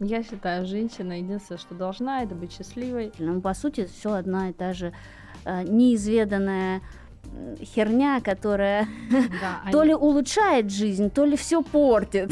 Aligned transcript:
Я 0.00 0.22
считаю, 0.22 0.66
женщина 0.66 1.18
единственное, 1.18 1.58
что 1.58 1.74
должна, 1.74 2.22
это 2.22 2.34
быть 2.34 2.52
счастливой. 2.52 3.12
Ну, 3.18 3.40
по 3.40 3.54
сути, 3.54 3.86
все 3.86 4.12
одна 4.12 4.50
и 4.50 4.52
та 4.52 4.74
же 4.74 4.92
э, 5.46 5.62
неизведанная 5.62 6.82
херня, 7.62 8.20
которая 8.20 8.86
да, 9.10 9.62
то 9.72 9.82
ли 9.82 9.94
улучшает 9.94 10.70
жизнь, 10.70 11.08
то 11.08 11.24
ли 11.24 11.34
все 11.38 11.62
портит. 11.62 12.30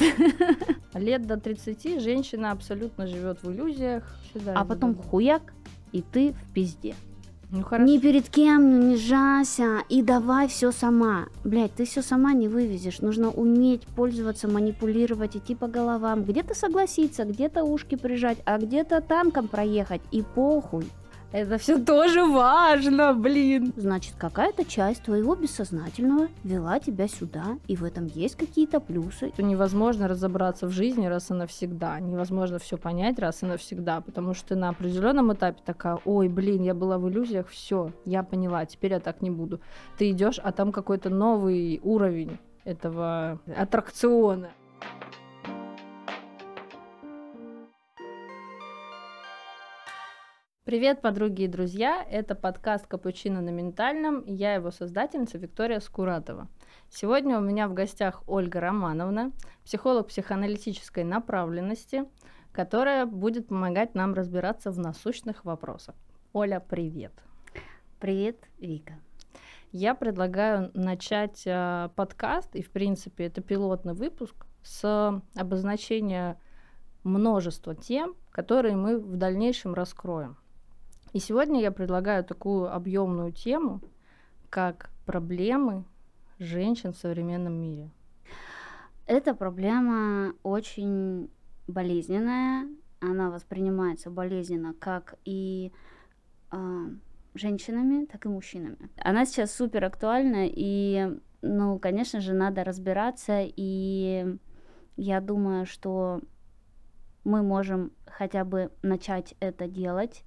Лет 0.95 1.27
до 1.27 1.39
30 1.39 2.03
женщина 2.03 2.51
абсолютно 2.51 3.07
живет 3.07 3.43
в 3.43 3.51
иллюзиях. 3.51 4.15
А 4.55 4.67
потом 4.67 4.95
хуяк, 4.95 5.55
и 5.93 6.03
ты 6.03 6.33
в 6.33 6.53
пизде. 6.53 6.95
Ну. 7.55 7.85
Ни 7.85 7.99
перед 7.99 8.29
кем 8.29 8.89
не 8.89 8.97
жася 8.97 9.83
и 9.89 10.03
давай 10.03 10.49
все 10.49 10.73
сама. 10.73 11.27
Блять, 11.45 11.73
ты 11.75 11.85
все 11.85 12.03
сама 12.03 12.33
не 12.33 12.49
вывезешь. 12.49 13.01
Нужно 13.01 13.31
уметь 13.31 13.83
пользоваться, 13.97 14.49
манипулировать, 14.49 15.37
идти 15.37 15.55
по 15.55 15.69
головам. 15.69 16.25
Где-то 16.25 16.55
согласиться, 16.55 17.25
где-то 17.25 17.63
ушки 17.63 17.95
прижать, 17.95 18.39
а 18.45 18.59
где-то 18.59 19.01
танком 19.01 19.47
проехать. 19.47 20.01
И 20.11 20.23
похуй. 20.35 20.87
Это 21.35 21.59
все 21.59 21.81
тоже 21.81 22.25
важно, 22.25 23.13
блин. 23.13 23.73
Значит, 23.77 24.15
какая-то 24.17 24.65
часть 24.65 25.03
твоего 25.03 25.35
бессознательного 25.35 26.29
вела 26.45 26.79
тебя 26.79 27.09
сюда, 27.09 27.59
и 27.67 27.75
в 27.75 27.83
этом 27.83 28.07
есть 28.07 28.37
какие-то 28.37 28.79
плюсы. 28.79 29.27
Это 29.27 29.43
невозможно 29.43 30.07
разобраться 30.07 30.69
в 30.69 30.71
жизни 30.71 31.07
раз 31.07 31.33
и 31.33 31.35
навсегда. 31.35 31.99
Невозможно 31.99 32.61
все 32.61 32.79
понять 32.79 33.19
раз 33.19 33.43
и 33.43 33.47
навсегда, 33.47 34.01
потому 34.01 34.33
что 34.33 34.51
ты 34.51 34.55
на 34.55 34.69
определенном 34.69 35.33
этапе 35.33 35.59
такая, 35.65 35.99
ой, 36.05 36.29
блин, 36.29 36.63
я 36.63 36.73
была 36.73 36.99
в 36.99 37.09
иллюзиях, 37.09 37.49
все, 37.49 37.91
я 38.05 38.23
поняла, 38.23 38.65
теперь 38.65 38.93
я 38.93 39.01
так 39.01 39.21
не 39.21 39.33
буду. 39.33 39.59
Ты 39.99 40.13
идешь, 40.13 40.39
а 40.41 40.53
там 40.53 40.71
какой-то 40.71 41.11
новый 41.11 41.81
уровень 41.83 42.39
этого 42.63 43.41
аттракциона. 43.57 44.51
Привет, 50.65 51.03
подруги 51.03 51.43
и 51.43 51.47
друзья! 51.47 52.03
Это 52.11 52.35
подкаст 52.35 52.87
«Капучино 52.87 53.43
на 53.43 53.51
ментальном» 53.51 54.21
и 54.21 54.33
я 54.33 54.55
его 54.55 54.71
создательница 54.71 55.37
Виктория 55.37 55.79
Скуратова. 55.79 56.49
Сегодня 56.89 57.37
у 57.37 57.43
меня 57.43 57.69
в 57.69 57.75
гостях 57.75 58.23
Ольга 58.27 58.61
Романовна, 58.61 59.33
психолог 59.63 60.09
психоаналитической 60.09 61.05
направленности, 61.05 62.07
которая 62.51 63.05
будет 63.05 63.49
помогать 63.49 63.95
нам 63.95 64.15
разбираться 64.15 64.71
в 64.71 64.79
насущных 64.79 65.45
вопросах. 65.45 65.97
Оля, 66.33 66.65
привет! 66.67 67.13
Привет, 68.01 68.39
Вика! 68.59 68.95
Я 69.71 69.95
предлагаю 69.95 70.71
начать 70.73 71.43
э, 71.45 71.91
подкаст, 71.95 72.57
и 72.57 72.63
в 72.63 72.71
принципе 72.71 73.27
это 73.27 73.43
пилотный 73.43 73.93
выпуск, 73.93 74.47
с 74.63 75.23
обозначения 75.37 76.41
множества 77.03 77.75
тем, 77.75 78.17
которые 78.31 78.77
мы 78.77 78.99
в 78.99 79.17
дальнейшем 79.17 79.75
раскроем. 79.75 80.39
И 81.15 81.21
сегодня 81.21 81.61
я 81.61 81.71
предлагаю 81.71 82.25
такую 82.25 82.75
объемную 82.75 83.31
тему, 83.31 83.81
как 84.51 84.91
проблемы 85.07 85.85
женщин 86.41 86.93
в 86.93 86.97
современном 86.97 87.55
мире. 87.55 87.93
Эта 89.07 89.33
проблема 89.33 90.35
очень 90.43 91.31
болезненная, 91.69 92.67
она 92.99 93.31
воспринимается 93.31 94.11
болезненно 94.11 94.75
как 94.75 95.15
и 95.25 95.71
э, 96.51 96.57
женщинами, 97.35 98.07
так 98.07 98.27
и 98.27 98.29
мужчинами. 98.29 98.91
Она 98.97 99.25
сейчас 99.25 99.55
супер 99.55 99.85
актуальна, 99.85 100.49
и, 100.49 101.17
ну, 101.43 101.79
конечно 101.79 102.21
же, 102.21 102.33
надо 102.33 102.65
разбираться, 102.65 103.39
и 103.45 104.37
я 104.97 105.21
думаю, 105.21 105.65
что 105.65 106.23
мы 107.23 107.45
можем 107.45 107.93
хотя 108.05 108.45
бы 108.45 108.73
начать 108.83 109.37
это 109.39 109.69
делать 109.69 110.25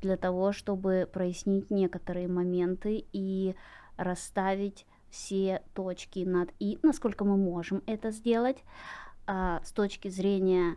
для 0.00 0.16
того, 0.16 0.52
чтобы 0.52 1.08
прояснить 1.10 1.70
некоторые 1.70 2.28
моменты 2.28 3.04
и 3.12 3.54
расставить 3.96 4.86
все 5.10 5.62
точки 5.74 6.20
над 6.20 6.50
«и», 6.58 6.78
насколько 6.82 7.24
мы 7.24 7.36
можем 7.36 7.82
это 7.86 8.10
сделать 8.10 8.58
а, 9.26 9.60
с 9.64 9.72
точки 9.72 10.08
зрения 10.08 10.74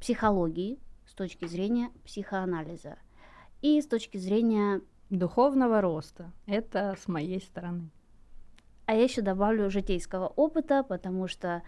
психологии, 0.00 0.78
с 1.06 1.14
точки 1.14 1.46
зрения 1.46 1.90
психоанализа 2.04 2.98
и 3.62 3.80
с 3.80 3.86
точки 3.86 4.18
зрения 4.18 4.80
духовного 5.10 5.80
роста. 5.80 6.32
Это 6.46 6.96
с 6.98 7.08
моей 7.08 7.40
стороны. 7.40 7.90
А 8.86 8.94
я 8.94 9.02
еще 9.02 9.22
добавлю 9.22 9.70
житейского 9.70 10.28
опыта, 10.28 10.82
потому 10.82 11.26
что 11.26 11.62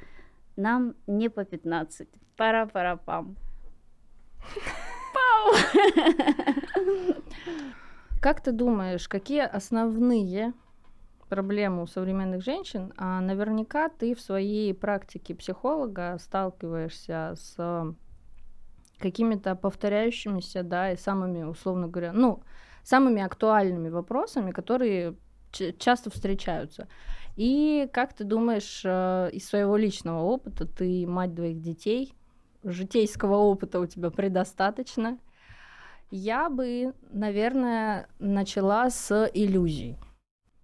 нам 0.57 0.95
не 1.07 1.29
по 1.29 1.45
15. 1.45 2.09
Пара-пара-пам. 2.37 3.37
Как 8.21 8.41
ты 8.41 8.53
думаешь, 8.53 9.09
какие 9.09 9.43
основные 9.43 10.53
проблемы 11.29 11.83
у 11.83 11.87
современных 11.87 12.43
женщин? 12.43 12.93
А 12.97 13.21
наверняка 13.21 13.89
ты 13.89 14.15
в 14.15 14.21
своей 14.21 14.75
практике 14.75 15.35
психолога 15.35 16.17
сталкиваешься 16.19 17.35
с 17.37 17.95
какими-то 18.99 19.55
повторяющимися, 19.55 20.63
да, 20.63 20.93
и 20.93 20.97
самыми, 20.97 21.43
условно 21.43 21.89
говоря, 21.89 22.13
ну, 22.13 22.43
самыми 22.83 23.23
актуальными 23.23 23.91
вопросами, 23.91 24.51
которые 24.51 25.17
часто 25.79 26.11
встречаются. 26.11 26.89
И 27.37 27.89
как 27.93 28.15
ты 28.15 28.25
думаешь, 28.25 28.83
э, 28.85 29.31
из 29.33 29.47
своего 29.47 29.77
личного 29.77 30.23
опыта, 30.23 30.67
ты 30.67 31.07
мать 31.07 31.35
двоих 31.35 31.61
детей, 31.61 32.15
житейского 32.65 33.37
опыта 33.37 33.79
у 33.79 33.87
тебя 33.87 34.11
предостаточно, 34.11 35.19
я 36.11 36.49
бы, 36.49 36.95
наверное, 37.11 38.09
начала 38.19 38.91
с 38.91 39.31
иллюзий. 39.35 39.99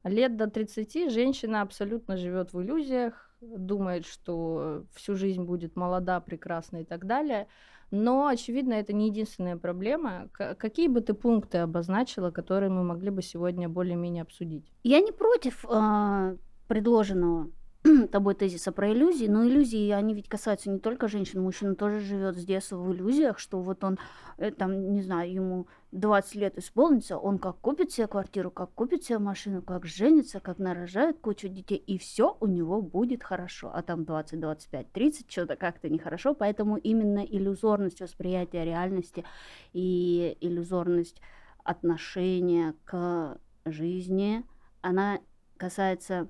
Лет 0.05 0.37
до 0.37 0.49
30 0.49 1.13
женщина 1.13 1.63
абсолютно 1.63 2.17
живет 2.17 2.53
в 2.53 2.61
иллюзиях, 2.61 3.31
думает, 3.41 4.07
что 4.07 4.85
всю 4.95 5.15
жизнь 5.15 5.43
будет 5.43 5.77
молода, 5.77 6.21
прекрасна 6.21 6.79
и 6.79 6.85
так 6.85 7.07
далее. 7.07 7.47
Но, 7.91 8.27
очевидно, 8.27 8.73
это 8.73 8.93
не 8.95 9.09
единственная 9.09 9.57
проблема. 9.57 10.31
какие 10.33 10.89
бы 10.89 11.03
ты 11.03 11.13
пункты 11.13 11.59
обозначила, 11.59 12.31
которые 12.31 12.71
мы 12.71 12.83
могли 12.85 13.11
бы 13.11 13.23
сегодня 13.23 13.69
более-менее 13.69 14.23
обсудить? 14.23 14.73
Я 14.83 15.01
не 15.01 15.13
против 15.13 15.65
э, 15.69 16.37
предложенного 16.69 17.51
тобой 18.13 18.35
тезиса 18.35 18.71
про 18.71 18.93
иллюзии, 18.93 19.27
но 19.27 19.45
иллюзии, 19.45 19.91
они 19.91 20.15
ведь 20.15 20.29
касаются 20.29 20.71
не 20.71 20.79
только 20.79 21.09
женщин, 21.09 21.43
мужчина 21.43 21.75
тоже 21.75 21.99
живет 22.01 22.37
с 22.37 22.45
детства 22.45 22.77
в 22.77 22.93
иллюзиях, 22.93 23.41
что 23.41 23.61
вот 23.61 23.83
он, 23.83 23.99
э, 24.39 24.53
там, 24.53 24.93
не 24.93 25.03
знаю, 25.03 25.33
ему 25.33 25.67
20 25.91 26.35
лет 26.37 26.59
исполнится, 26.59 27.19
он 27.19 27.39
как 27.39 27.59
купит 27.59 27.91
себе 27.91 28.07
квартиру, 28.07 28.53
как 28.53 28.71
купит 28.73 29.05
себе 29.05 29.19
машину, 29.19 29.63
как 29.63 29.85
женится, 29.85 30.39
как 30.39 30.59
нарожает 30.59 31.19
кучу 31.19 31.49
детей, 31.49 31.77
и 31.77 31.99
все 31.99 32.37
у 32.41 32.47
него 32.47 32.83
будет 32.83 33.25
хорошо. 33.25 33.73
А 33.75 33.83
там 33.83 34.05
20, 34.05 34.39
25, 34.39 34.93
30, 34.93 35.31
что-то 35.31 35.57
как-то 35.57 35.89
нехорошо, 35.89 36.35
поэтому 36.35 36.77
именно 36.77 37.25
иллюзорность 37.25 38.01
восприятия 38.01 38.65
реальности 38.65 39.25
и 39.73 40.37
иллюзорность 40.41 41.21
отношения 41.65 42.75
к 42.85 43.39
жизни, 43.65 44.45
она 44.83 45.19
касается 45.57 46.29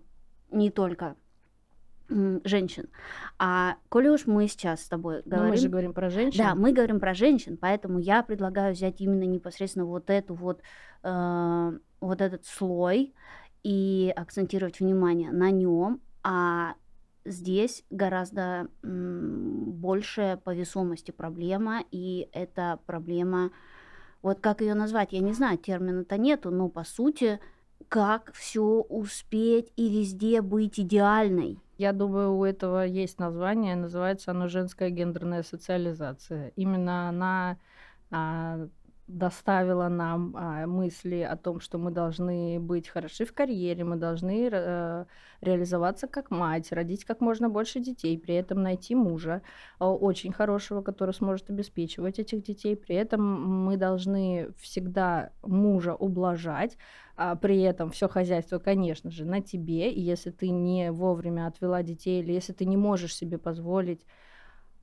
не 0.51 0.71
только 0.71 1.17
женщин. 2.45 2.89
А 3.39 3.77
коли 3.89 4.09
уж 4.09 4.27
мы 4.27 4.49
сейчас 4.49 4.83
с 4.83 4.89
тобой 4.89 5.23
говорим... 5.25 5.47
Но 5.47 5.51
мы 5.51 5.57
же 5.57 5.69
говорим 5.69 5.93
про 5.93 6.11
женщин. 6.11 6.39
Да, 6.39 6.55
мы 6.55 6.73
говорим 6.73 7.01
про 7.01 7.15
женщин, 7.15 7.57
поэтому 7.57 7.99
я 7.99 8.23
предлагаю 8.23 8.75
взять 8.75 9.01
именно 9.01 9.25
непосредственно 9.25 9.87
вот 9.87 10.11
эту 10.11 10.35
вот, 10.35 10.61
э, 11.03 11.79
вот 12.01 12.21
этот 12.21 12.45
слой 12.47 13.15
и 13.63 14.13
акцентировать 14.17 14.81
внимание 14.81 15.31
на 15.31 15.51
нем, 15.51 16.01
а 16.23 16.75
здесь 17.25 17.85
гораздо 17.91 18.69
большая 18.83 20.37
по 20.37 20.55
весомости 20.55 21.11
проблема, 21.11 21.85
и 21.91 22.29
это 22.33 22.81
проблема, 22.87 23.51
вот 24.23 24.41
как 24.41 24.61
ее 24.61 24.75
назвать, 24.75 25.13
я 25.13 25.21
не 25.21 25.33
знаю, 25.33 25.59
термина-то 25.59 26.17
нету, 26.19 26.51
но 26.51 26.69
по 26.69 26.85
сути, 26.85 27.41
как 27.89 28.33
все 28.35 28.63
успеть 28.63 29.73
и 29.77 29.89
везде 29.89 30.41
быть 30.41 30.81
идеальной. 30.81 31.59
Я 31.83 31.93
думаю, 31.93 32.37
у 32.37 32.45
этого 32.45 32.87
есть 32.87 33.19
название, 33.19 33.75
называется 33.75 34.31
оно 34.31 34.47
женская 34.47 34.89
гендерная 34.91 35.43
социализация. 35.43 36.53
Именно 36.55 37.09
она 37.09 37.59
а, 38.13 38.69
доставила 39.13 39.89
нам 39.89 40.35
а, 40.37 40.67
мысли 40.67 41.21
о 41.21 41.37
том, 41.37 41.61
что 41.61 41.79
мы 41.79 41.91
должны 41.91 42.59
быть 42.59 42.89
хороши 42.89 43.25
в 43.25 43.33
карьере, 43.33 43.85
мы 43.85 43.97
должны 43.97 44.49
э, 44.51 45.05
реализоваться 45.41 46.09
как 46.09 46.31
мать, 46.31 46.73
родить 46.73 47.05
как 47.05 47.21
можно 47.21 47.49
больше 47.49 47.81
детей, 47.81 48.19
при 48.19 48.35
этом 48.35 48.63
найти 48.63 48.95
мужа 48.95 49.43
э, 49.79 49.85
очень 49.85 50.33
хорошего, 50.33 50.83
который 50.83 51.13
сможет 51.15 51.51
обеспечивать 51.51 52.19
этих 52.19 52.43
детей. 52.43 52.77
При 52.77 52.97
этом 52.97 53.65
мы 53.65 53.77
должны 53.77 54.49
всегда 54.59 55.31
мужа 55.43 55.95
ублажать, 55.95 56.79
а 57.17 57.37
при 57.37 57.61
этом 57.61 57.91
все 57.91 58.09
хозяйство, 58.09 58.59
конечно 58.59 59.11
же, 59.11 59.25
на 59.25 59.41
тебе. 59.41 59.93
И 59.93 60.01
если 60.01 60.31
ты 60.31 60.51
не 60.51 60.91
вовремя 60.91 61.47
отвела 61.47 61.83
детей, 61.83 62.23
или 62.23 62.33
если 62.33 62.53
ты 62.53 62.65
не 62.65 62.77
можешь 62.77 63.15
себе 63.15 63.39
позволить 63.39 64.07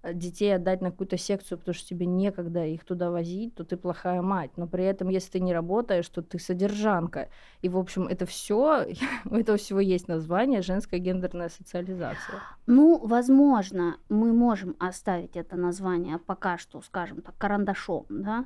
детей 0.03 0.55
отдать 0.55 0.81
на 0.81 0.91
какую-то 0.91 1.17
секцию, 1.17 1.57
потому 1.57 1.73
что 1.73 1.87
тебе 1.87 2.05
некогда 2.05 2.65
их 2.65 2.85
туда 2.85 3.11
возить, 3.11 3.55
то 3.55 3.63
ты 3.63 3.77
плохая 3.77 4.21
мать. 4.21 4.51
Но 4.55 4.67
при 4.67 4.85
этом, 4.85 5.09
если 5.09 5.31
ты 5.31 5.39
не 5.39 5.53
работаешь, 5.53 6.07
то 6.09 6.21
ты 6.21 6.39
содержанка. 6.39 7.29
И, 7.61 7.69
в 7.69 7.77
общем, 7.77 8.07
это 8.07 8.25
все, 8.25 8.85
у 9.25 9.35
этого 9.35 9.57
всего 9.57 9.79
есть 9.79 10.07
название 10.07 10.61
женская 10.61 10.99
гендерная 10.99 11.49
социализация. 11.49 12.39
Ну, 12.65 12.99
возможно, 13.05 13.97
мы 14.09 14.33
можем 14.33 14.75
оставить 14.79 15.35
это 15.35 15.57
название 15.57 16.17
пока 16.17 16.57
что, 16.57 16.81
скажем 16.81 17.21
так, 17.21 17.37
карандашом, 17.37 18.05
да, 18.09 18.45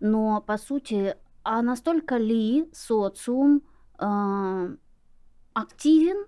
но 0.00 0.40
по 0.40 0.56
сути, 0.56 1.16
а 1.42 1.60
настолько 1.62 2.16
ли 2.16 2.68
социум 2.72 3.62
э, 3.98 4.76
активен 5.52 6.26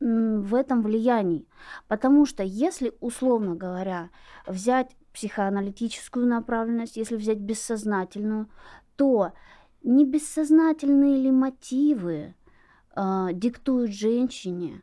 в 0.00 0.54
этом 0.54 0.82
влиянии. 0.82 1.46
Потому 1.88 2.26
что 2.26 2.42
если, 2.42 2.92
условно 3.00 3.54
говоря, 3.54 4.10
взять 4.46 4.96
психоаналитическую 5.12 6.26
направленность, 6.26 6.96
если 6.96 7.16
взять 7.16 7.38
бессознательную, 7.38 8.48
то 8.96 9.32
не 9.82 10.04
бессознательные 10.04 11.16
ли 11.22 11.30
мотивы 11.30 12.34
э, 12.96 13.28
диктуют 13.32 13.92
женщине 13.92 14.82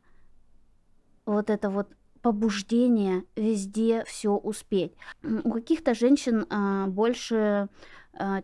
вот 1.25 1.49
это 1.49 1.69
вот 1.69 1.87
побуждение 2.21 3.25
везде 3.35 4.03
все 4.05 4.35
успеть. 4.35 4.93
У 5.23 5.51
каких-то 5.51 5.93
женщин 5.93 6.45
э, 6.49 6.85
больше 6.87 7.67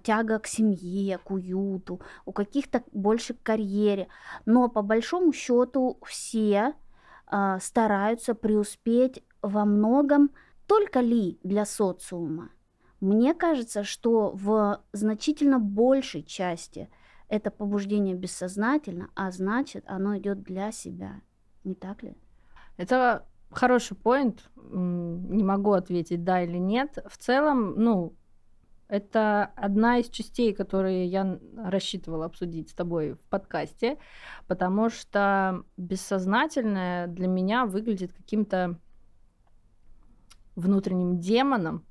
тяга 0.03 0.39
к 0.39 0.47
семье, 0.47 1.17
к 1.17 1.31
уюту, 1.31 2.01
у 2.25 2.31
каких-то 2.31 2.83
больше 2.91 3.33
к 3.33 3.43
карьере. 3.43 4.07
Но 4.45 4.69
по 4.69 4.81
большому 4.81 5.33
счету 5.33 5.99
все 6.05 6.73
э, 7.31 7.57
стараются 7.59 8.33
преуспеть 8.33 9.23
во 9.41 9.65
многом 9.65 10.31
только 10.67 11.01
ли 11.01 11.39
для 11.43 11.65
социума. 11.65 12.49
Мне 12.99 13.33
кажется, 13.33 13.83
что 13.83 14.31
в 14.33 14.81
значительно 14.91 15.59
большей 15.59 16.23
части 16.23 16.89
это 17.29 17.51
побуждение 17.51 18.15
бессознательно, 18.15 19.09
а 19.15 19.31
значит, 19.31 19.83
оно 19.87 20.17
идет 20.17 20.41
для 20.43 20.71
себя. 20.71 21.21
Не 21.63 21.75
так 21.75 22.01
ли? 22.01 22.15
Это 22.77 23.25
хороший 23.51 23.95
поинт. 23.95 24.49
Не 24.55 25.43
могу 25.43 25.73
ответить 25.73 26.23
да 26.23 26.41
или 26.41 26.57
нет. 26.57 26.97
В 27.07 27.17
целом, 27.17 27.75
ну, 27.75 28.15
это 28.87 29.51
одна 29.55 29.97
из 29.97 30.09
частей, 30.09 30.53
которые 30.53 31.07
я 31.07 31.39
рассчитывала 31.57 32.25
обсудить 32.25 32.69
с 32.69 32.73
тобой 32.73 33.13
в 33.13 33.19
подкасте, 33.29 33.97
потому 34.47 34.89
что 34.89 35.63
бессознательное 35.75 37.07
для 37.07 37.27
меня 37.27 37.65
выглядит 37.65 38.13
каким-то 38.13 38.79
внутренним 40.55 41.19
демоном, 41.19 41.85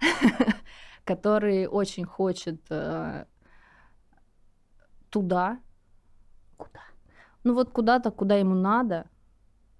который 1.04 1.66
очень 1.66 2.04
хочет 2.04 2.60
э, 2.70 3.26
туда. 5.10 5.58
Куда? 6.56 6.80
Ну 7.42 7.54
вот 7.54 7.70
куда-то, 7.70 8.10
куда 8.12 8.36
ему 8.36 8.54
надо. 8.54 9.06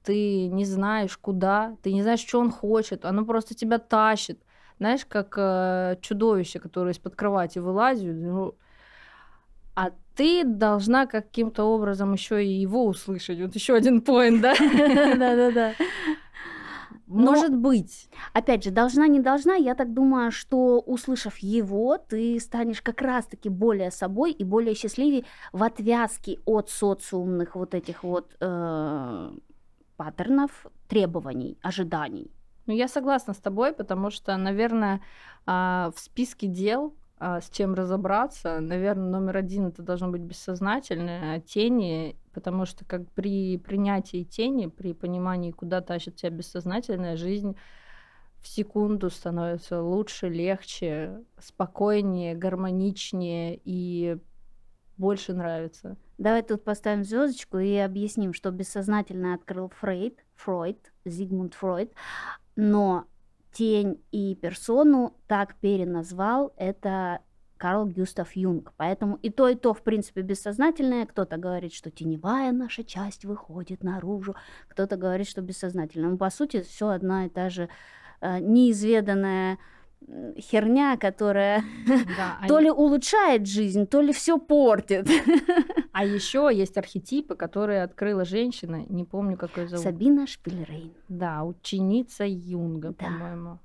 Ты 0.03 0.49
не 0.49 0.65
знаешь, 0.65 1.17
куда, 1.17 1.77
ты 1.83 1.93
не 1.93 2.03
знаешь, 2.03 2.21
что 2.21 2.41
он 2.41 2.51
хочет, 2.51 3.05
оно 3.05 3.25
просто 3.25 3.55
тебя 3.55 3.79
тащит 3.79 4.43
знаешь, 4.79 5.05
как 5.07 5.35
э, 5.37 5.97
чудовище, 6.01 6.61
которое 6.61 6.93
из-под 6.93 7.17
кровати 7.17 7.59
вылазит, 7.59 8.15
ну, 8.15 8.55
а 9.75 9.93
ты 10.17 10.45
должна 10.45 11.07
каким-то 11.07 11.65
образом 11.65 12.13
еще 12.13 12.45
и 12.45 12.49
его 12.49 12.87
услышать. 12.87 13.41
Вот 13.41 13.55
еще 13.55 13.75
один 13.75 14.01
поинт, 14.01 14.41
да? 14.41 14.55
Да-да-да. 14.59 15.75
Может 17.07 17.57
быть. 17.57 18.11
Опять 18.35 18.65
же, 18.65 18.71
должна, 18.71 19.07
не 19.07 19.21
должна, 19.21 19.55
я 19.55 19.75
так 19.75 19.95
думаю, 19.95 20.31
что 20.31 20.81
услышав 20.81 21.39
его, 21.39 21.97
ты 21.97 22.39
станешь 22.39 22.83
как 22.83 23.01
раз-таки 23.01 23.49
более 23.49 23.91
собой 23.91 24.33
и 24.33 24.45
более 24.45 24.75
счастливее 24.75 25.25
в 25.53 25.63
отвязке 25.63 26.39
от 26.45 26.69
социумных 26.69 27.55
вот 27.55 27.75
этих 27.75 28.03
вот 28.03 28.37
э, 28.41 29.31
паттернов, 29.97 30.67
требований, 30.89 31.57
ожиданий. 31.63 32.31
Ну, 32.69 32.75
я 32.75 32.87
согласна 32.87 33.33
с 33.33 33.39
тобой, 33.39 33.73
потому 33.73 34.11
что, 34.11 34.37
наверное, 34.37 35.01
а, 35.47 35.91
в 35.97 35.99
списке 35.99 36.47
дел, 36.47 36.95
а, 37.19 37.41
с 37.41 37.49
чем 37.49 37.73
разобраться, 37.73 38.61
наверное, 38.61 39.09
номер 39.09 39.39
один 39.39 39.69
это 39.69 39.83
должно 39.83 40.11
быть 40.11 40.21
бессознательное, 40.21 41.41
тени, 41.41 42.15
потому 42.35 42.67
что 42.67 42.85
как 42.85 43.11
при 43.13 43.57
принятии 43.57 44.23
тени, 44.23 44.67
при 44.67 44.93
понимании, 44.93 45.51
куда 45.51 45.81
тащит 45.81 46.17
тебя 46.17 46.29
бессознательная 46.29 47.17
жизнь, 47.17 47.57
в 48.43 48.47
секунду 48.47 49.09
становится 49.09 49.81
лучше, 49.81 50.29
легче, 50.29 51.25
спокойнее, 51.39 52.35
гармоничнее 52.35 53.59
и 53.65 54.19
больше 54.99 55.33
нравится. 55.33 55.97
Давай 56.19 56.43
тут 56.43 56.65
поставим 56.65 57.05
звездочку 57.05 57.59
и 57.59 57.77
объясним, 57.77 58.33
что 58.33 58.51
бессознательно 58.51 59.35
открыл 59.35 59.71
Фрейд, 59.81 60.25
Фройд, 60.35 60.93
Зигмунд 61.05 61.55
Фройд, 61.55 61.93
но 62.57 63.05
тень 63.53 64.03
и 64.11 64.35
персону 64.35 65.15
так 65.27 65.55
переназвал 65.57 66.53
это 66.57 67.21
Карл 67.57 67.87
Гюстав 67.87 68.33
Юнг. 68.37 68.73
Поэтому 68.77 69.17
и 69.17 69.31
то, 69.31 69.49
и 69.49 69.55
то, 69.55 69.75
в 69.75 69.83
принципе, 69.83 70.23
бессознательное. 70.23 71.07
Кто-то 71.07 71.37
говорит, 71.37 71.73
что 71.73 71.91
теневая 71.91 72.53
наша 72.53 72.85
часть 72.85 73.25
выходит 73.25 73.83
наружу, 73.83 74.35
кто-то 74.69 74.97
говорит, 74.97 75.29
что 75.29 75.43
бессознательное. 75.43 76.11
Но, 76.11 76.17
по 76.17 76.31
сути, 76.31 76.63
все 76.63 76.89
одна 76.89 77.27
и 77.27 77.29
та 77.29 77.51
же 77.51 77.69
э, 78.21 78.39
неизведанная 78.39 79.59
херня, 80.39 80.97
которая 80.97 81.63
да, 81.87 82.39
то 82.49 82.57
а 82.57 82.61
ли 82.61 82.71
улучшает 82.71 83.47
жизнь, 83.47 83.87
то 83.87 84.01
ли 84.01 84.13
все 84.13 84.39
портит. 84.39 85.09
А 85.93 86.05
еще 86.05 86.49
есть 86.53 86.79
архетипы, 86.79 87.35
которые 87.35 87.83
открыла 87.83 88.25
женщина, 88.25 88.85
не 88.89 89.05
помню, 89.05 89.37
какой 89.37 89.67
зовут. 89.67 89.83
Сабина 89.83 90.29
Шпильрейн. 90.29 90.93
Да, 91.09 91.43
ученица 91.43 92.25
Юнга, 92.25 92.91
да. 92.91 93.05
по-моему. 93.05 93.59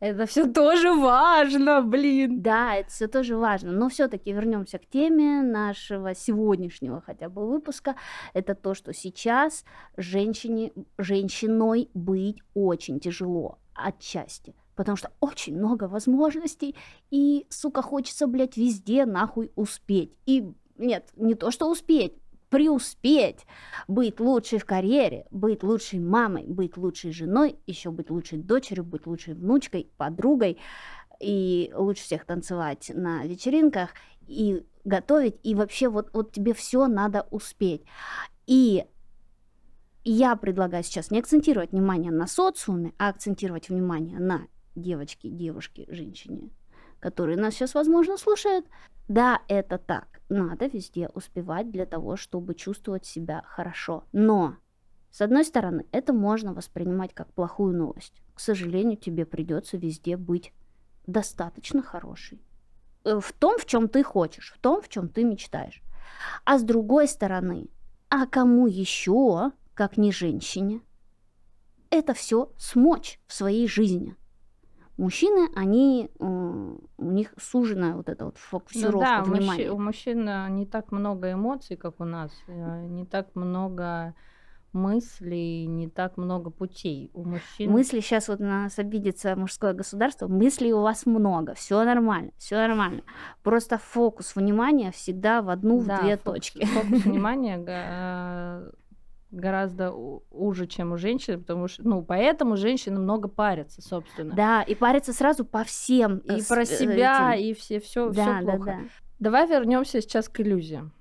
Это 0.00 0.26
все 0.26 0.52
тоже 0.52 0.92
важно, 0.92 1.80
блин. 1.80 2.42
Да, 2.42 2.74
это 2.74 2.90
все 2.90 3.06
тоже 3.06 3.36
важно. 3.36 3.70
Но 3.70 3.88
все-таки 3.88 4.32
вернемся 4.32 4.80
к 4.80 4.86
теме 4.86 5.42
нашего 5.42 6.16
сегодняшнего 6.16 7.00
хотя 7.00 7.28
бы 7.28 7.46
выпуска. 7.46 7.94
Это 8.34 8.56
то, 8.56 8.74
что 8.74 8.92
сейчас 8.92 9.64
женщине, 9.96 10.72
женщиной 10.98 11.88
быть 11.94 12.42
очень 12.54 12.98
тяжело 12.98 13.60
отчасти 13.74 14.56
потому 14.76 14.96
что 14.96 15.12
очень 15.20 15.56
много 15.56 15.84
возможностей, 15.84 16.74
и, 17.10 17.46
сука, 17.48 17.82
хочется, 17.82 18.26
блядь, 18.26 18.56
везде 18.56 19.04
нахуй 19.06 19.52
успеть. 19.54 20.12
И 20.26 20.52
нет, 20.78 21.10
не 21.16 21.34
то, 21.34 21.50
что 21.50 21.70
успеть, 21.70 22.14
преуспеть, 22.48 23.46
быть 23.88 24.20
лучшей 24.20 24.58
в 24.58 24.66
карьере, 24.66 25.26
быть 25.30 25.62
лучшей 25.62 26.00
мамой, 26.00 26.44
быть 26.46 26.76
лучшей 26.76 27.12
женой, 27.12 27.56
еще 27.66 27.90
быть 27.90 28.10
лучшей 28.10 28.38
дочерью, 28.38 28.84
быть 28.84 29.06
лучшей 29.06 29.34
внучкой, 29.34 29.90
подругой, 29.96 30.58
и 31.18 31.72
лучше 31.74 32.02
всех 32.02 32.26
танцевать 32.26 32.90
на 32.94 33.24
вечеринках, 33.24 33.90
и 34.26 34.66
готовить, 34.84 35.36
и 35.42 35.54
вообще 35.54 35.88
вот, 35.88 36.10
вот 36.12 36.32
тебе 36.32 36.52
все 36.52 36.88
надо 36.88 37.26
успеть. 37.30 37.82
И 38.46 38.84
я 40.04 40.34
предлагаю 40.36 40.82
сейчас 40.82 41.10
не 41.10 41.20
акцентировать 41.20 41.72
внимание 41.72 42.10
на 42.10 42.26
социуме, 42.26 42.92
а 42.98 43.08
акцентировать 43.08 43.68
внимание 43.68 44.18
на 44.18 44.46
девочке, 44.74 45.30
девушке, 45.30 45.86
женщине, 45.88 46.50
которые 47.00 47.36
нас 47.36 47.54
сейчас, 47.54 47.74
возможно, 47.74 48.16
слушают. 48.16 48.66
Да, 49.08 49.42
это 49.48 49.78
так. 49.78 50.20
Надо 50.28 50.66
везде 50.66 51.08
успевать 51.14 51.70
для 51.70 51.86
того, 51.86 52.16
чтобы 52.16 52.54
чувствовать 52.54 53.04
себя 53.04 53.42
хорошо. 53.46 54.04
Но, 54.12 54.56
с 55.10 55.20
одной 55.20 55.44
стороны, 55.44 55.86
это 55.92 56.12
можно 56.12 56.54
воспринимать 56.54 57.12
как 57.12 57.32
плохую 57.32 57.76
новость. 57.76 58.22
К 58.34 58.40
сожалению, 58.40 58.96
тебе 58.96 59.26
придется 59.26 59.76
везде 59.76 60.16
быть 60.16 60.52
достаточно 61.06 61.82
хорошей. 61.82 62.40
Э, 63.04 63.20
в 63.20 63.32
том, 63.32 63.58
в 63.58 63.66
чем 63.66 63.88
ты 63.88 64.02
хочешь, 64.02 64.52
в 64.56 64.58
том, 64.60 64.80
в 64.80 64.88
чем 64.88 65.08
ты 65.08 65.24
мечтаешь. 65.24 65.82
А 66.44 66.58
с 66.58 66.62
другой 66.62 67.08
стороны, 67.08 67.68
а 68.08 68.26
кому 68.26 68.66
еще, 68.66 69.52
как 69.74 69.96
не 69.96 70.12
женщине, 70.12 70.80
это 71.90 72.14
все 72.14 72.52
смочь 72.56 73.20
в 73.26 73.34
своей 73.34 73.68
жизни? 73.68 74.16
Мужчины, 74.98 75.48
они, 75.56 76.10
у 76.18 76.78
них 76.98 77.32
суженная 77.38 77.94
вот 77.94 78.08
эта 78.08 78.26
вот 78.26 78.36
фокусировка 78.36 78.92
ну, 78.96 79.00
да, 79.00 79.22
внимания. 79.22 79.70
у 79.70 79.78
мужчин 79.78 80.28
э, 80.28 80.48
не 80.50 80.66
так 80.66 80.92
много 80.92 81.32
эмоций, 81.32 81.76
как 81.76 82.00
у 82.00 82.04
нас, 82.04 82.30
э, 82.46 82.86
не 82.86 83.06
так 83.06 83.34
много 83.34 84.14
мыслей, 84.72 85.66
не 85.66 85.88
так 85.88 86.16
много 86.16 86.50
путей 86.50 87.10
у 87.14 87.24
мужчин. 87.24 87.70
Мысли 87.70 88.00
сейчас 88.00 88.28
вот 88.28 88.40
на 88.40 88.64
нас 88.64 88.78
обидится 88.78 89.36
мужское 89.36 89.72
государство, 89.72 90.28
мыслей 90.28 90.72
у 90.72 90.80
вас 90.80 91.06
много, 91.06 91.54
все 91.54 91.82
нормально, 91.84 92.32
все 92.36 92.56
нормально. 92.56 93.02
Просто 93.42 93.78
фокус 93.78 94.34
внимания 94.36 94.90
всегда 94.92 95.42
в 95.42 95.50
одну, 95.50 95.82
да, 95.82 95.98
в 95.98 96.02
две 96.02 96.16
фокус, 96.16 96.34
точки. 96.34 96.64
Фокус 96.66 97.04
внимания 97.04 97.58
гораздо 99.32 99.92
уже, 99.92 100.66
чем 100.66 100.92
у 100.92 100.98
женщин, 100.98 101.40
потому 101.40 101.66
что, 101.66 101.82
ну, 101.82 102.02
поэтому 102.02 102.56
женщины 102.56 103.00
много 103.00 103.28
парятся, 103.28 103.82
собственно. 103.82 104.34
Да, 104.34 104.62
и 104.62 104.74
париться 104.74 105.12
сразу 105.12 105.44
по 105.44 105.64
всем. 105.64 106.18
И 106.18 106.40
э, 106.40 106.44
про 106.46 106.62
э, 106.62 106.66
себя, 106.66 107.34
этим. 107.34 107.44
и 107.44 107.54
все, 107.54 107.80
все, 107.80 108.10
Да, 108.10 108.12
все 108.12 108.24
да, 108.24 108.40
плохо. 108.52 108.64
да. 108.64 108.78
Давай 109.18 109.48
вернемся 109.48 110.00
сейчас 110.00 110.28
к 110.28 110.40
иллюзиям. 110.40 110.92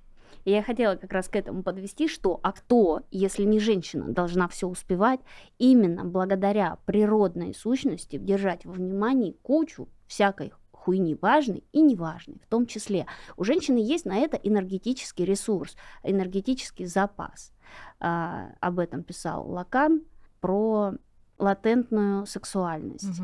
И 0.45 0.51
я 0.51 0.63
хотела 0.63 0.95
как 0.95 1.11
раз 1.11 1.27
к 1.27 1.35
этому 1.35 1.61
подвести, 1.61 2.07
что 2.07 2.39
а 2.41 2.51
кто, 2.51 3.01
если 3.11 3.43
не 3.43 3.59
женщина, 3.59 4.05
должна 4.07 4.47
все 4.47 4.67
успевать, 4.67 5.19
именно 5.59 6.03
благодаря 6.03 6.77
природной 6.85 7.53
сущности 7.53 8.17
держать 8.17 8.65
во 8.65 8.73
внимании 8.73 9.37
кучу 9.43 9.87
всякой 10.07 10.51
хуйни 10.81 11.15
важной 11.15 11.63
и 11.71 11.81
неважной, 11.81 12.41
в 12.43 12.47
том 12.47 12.65
числе. 12.65 13.05
У 13.37 13.43
женщины 13.43 13.77
есть 13.77 14.05
на 14.05 14.17
это 14.17 14.35
энергетический 14.37 15.25
ресурс, 15.25 15.75
энергетический 16.03 16.85
запас. 16.85 17.53
А, 17.99 18.49
об 18.59 18.79
этом 18.79 19.03
писал 19.03 19.47
Лакан 19.47 20.01
про 20.39 20.93
латентную 21.37 22.25
сексуальность. 22.25 23.19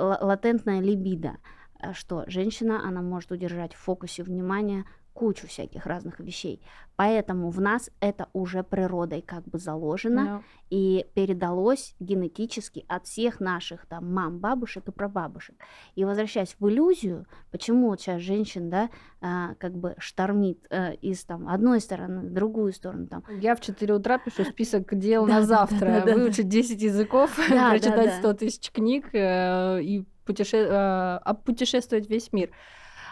ла- 0.00 0.18
латентная 0.20 0.80
либидо, 0.80 1.36
э, 1.80 1.92
что 1.92 2.24
женщина, 2.26 2.82
она 2.88 3.02
может 3.02 3.30
удержать 3.30 3.74
в 3.74 3.78
фокусе 3.78 4.22
внимания 4.24 4.84
кучу 5.14 5.46
всяких 5.46 5.86
разных 5.86 6.20
вещей. 6.20 6.60
Поэтому 6.96 7.50
в 7.50 7.60
нас 7.60 7.90
это 8.00 8.28
уже 8.32 8.62
природой 8.62 9.22
как 9.22 9.44
бы 9.44 9.58
заложено 9.58 10.24
Ну, 10.24 10.42
и 10.70 11.06
передалось 11.14 11.94
генетически 11.98 12.84
от 12.88 13.06
всех 13.06 13.40
наших 13.40 13.86
там 13.86 14.12
мам, 14.12 14.38
бабушек 14.38 14.88
и 14.88 14.92
прабабушек. 14.92 15.56
И 15.94 16.04
возвращаясь 16.04 16.54
в 16.58 16.68
иллюзию, 16.68 17.26
почему 17.50 17.88
вот 17.88 18.00
сейчас 18.00 18.20
женщин, 18.20 18.70
да, 18.70 18.90
а, 19.20 19.54
как 19.54 19.74
бы 19.76 19.94
штормит 19.98 20.66
э, 20.70 20.94
из 20.96 21.24
там 21.24 21.48
одной 21.48 21.80
стороны 21.80 22.28
в 22.28 22.32
другую 22.32 22.72
сторону 22.72 23.06
там. 23.06 23.24
Я 23.40 23.56
в 23.56 23.60
4 23.60 23.94
утра 23.94 24.18
пишу 24.18 24.44
список 24.44 24.96
дел 24.96 25.26
на 25.26 25.42
завтра. 25.42 26.02
Выучить 26.04 26.48
10 26.48 26.80
языков, 26.80 27.34
прочитать 27.48 28.10
да. 28.10 28.18
100 28.18 28.34
тысяч 28.34 28.70
книг 28.70 29.06
э, 29.12 29.80
и 29.82 30.04
путеше- 30.26 30.68
э, 30.68 31.16
обпутешествовать 31.24 32.08
весь 32.08 32.32
мир. 32.32 32.50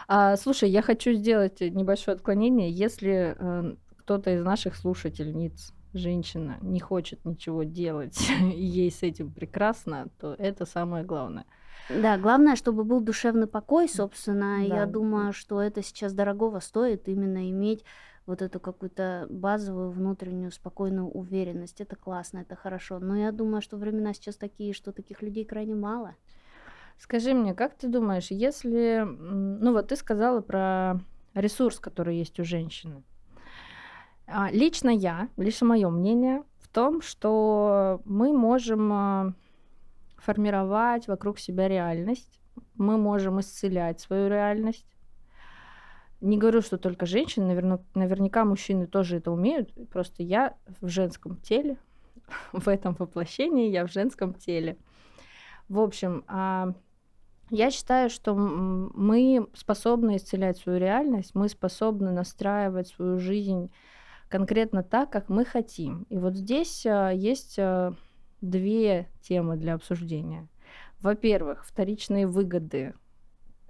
А, 0.09 0.37
слушай, 0.37 0.71
я 0.71 0.83
хочу 0.83 1.13
сделать 1.13 1.61
небольшое 1.61 2.17
отклонение. 2.17 2.71
Если 2.71 3.37
э, 3.39 3.75
кто-то 3.99 4.35
из 4.35 4.43
наших 4.43 4.77
слушательниц, 4.77 5.73
женщина, 5.95 6.59
не 6.63 6.81
хочет 6.81 7.25
ничего 7.25 7.63
делать, 7.63 8.19
и 8.41 8.65
ей 8.65 8.91
с 8.91 9.03
этим 9.03 9.31
прекрасно, 9.31 10.09
то 10.19 10.35
это 10.39 10.67
самое 10.67 11.05
главное. 11.05 11.45
Да, 11.89 12.17
главное, 12.17 12.57
чтобы 12.57 12.85
был 12.85 13.01
душевный 13.01 13.47
покой, 13.47 13.89
собственно. 13.89 14.59
Да. 14.69 14.77
Я 14.77 14.87
думаю, 14.87 15.33
что 15.33 15.61
это 15.61 15.83
сейчас 15.83 16.13
дорогого 16.13 16.61
стоит 16.61 17.09
именно 17.09 17.51
иметь 17.51 17.85
вот 18.25 18.41
эту 18.41 18.61
какую-то 18.61 19.27
базовую 19.29 19.91
внутреннюю 19.91 20.53
спокойную 20.53 21.09
уверенность. 21.09 21.81
Это 21.81 21.97
классно, 21.97 22.39
это 22.39 22.55
хорошо. 22.55 23.01
Но 23.01 23.17
я 23.17 23.33
думаю, 23.33 23.63
что 23.63 23.77
времена 23.77 24.15
сейчас 24.15 24.37
такие, 24.37 24.73
что 24.73 24.93
таких 24.93 25.23
людей 25.23 25.45
крайне 25.45 25.75
мало. 25.75 26.15
Скажи 27.03 27.35
мне, 27.35 27.53
как 27.53 27.75
ты 27.75 27.89
думаешь, 27.89 28.29
если... 28.31 29.05
Ну 29.05 29.73
вот 29.73 29.89
ты 29.89 29.97
сказала 29.97 30.41
про 30.41 31.01
ресурс, 31.35 31.81
который 31.81 32.17
есть 32.17 32.39
у 32.39 32.45
женщины. 32.45 33.03
А, 34.29 34.53
Лично 34.53 34.89
я, 34.89 35.29
лично 35.37 35.67
мое 35.67 35.91
мнение 35.91 36.45
в 36.61 36.69
том, 36.69 37.03
что 37.03 38.01
мы 38.05 38.33
можем 38.33 38.93
а, 38.93 39.33
формировать 40.17 41.09
вокруг 41.09 41.41
себя 41.41 41.67
реальность, 41.67 42.41
мы 42.77 42.99
можем 42.99 43.41
исцелять 43.41 43.99
свою 43.99 44.29
реальность. 44.29 44.87
Не 46.21 46.39
говорю, 46.39 46.63
что 46.63 46.79
только 46.79 47.05
женщины, 47.05 47.47
наверно- 47.47 47.85
наверняка 47.97 48.45
мужчины 48.45 48.87
тоже 48.87 49.17
это 49.17 49.33
умеют, 49.33 49.73
просто 49.91 50.23
я 50.23 50.55
в 50.81 50.87
женском 50.87 51.35
теле, 51.39 51.79
в 52.53 52.69
этом 52.69 52.95
воплощении 52.97 53.71
я 53.71 53.89
в 53.89 53.91
женском 53.91 54.35
теле. 54.35 54.79
В 55.69 55.81
общем, 55.81 56.23
а, 56.29 56.75
я 57.53 57.71
считаю, 57.71 58.09
что 58.09 58.35
мы 58.35 59.47
способны 59.53 60.17
исцелять 60.17 60.57
свою 60.57 60.79
реальность, 60.79 61.35
мы 61.35 61.51
способны 61.51 62.11
настраивать 62.11 62.89
свою 62.89 63.19
жизнь 63.19 63.71
конкретно 64.31 64.83
так, 64.83 65.11
как 65.13 65.29
мы 65.29 65.45
хотим. 65.45 66.07
И 66.09 66.17
вот 66.17 66.35
здесь 66.35 66.87
а, 66.87 67.11
есть 67.11 67.59
а, 67.59 67.93
две 68.41 69.07
темы 69.21 69.59
для 69.59 69.75
обсуждения. 69.75 70.49
Во-первых, 71.03 71.67
вторичные 71.67 72.27
выгоды 72.27 72.95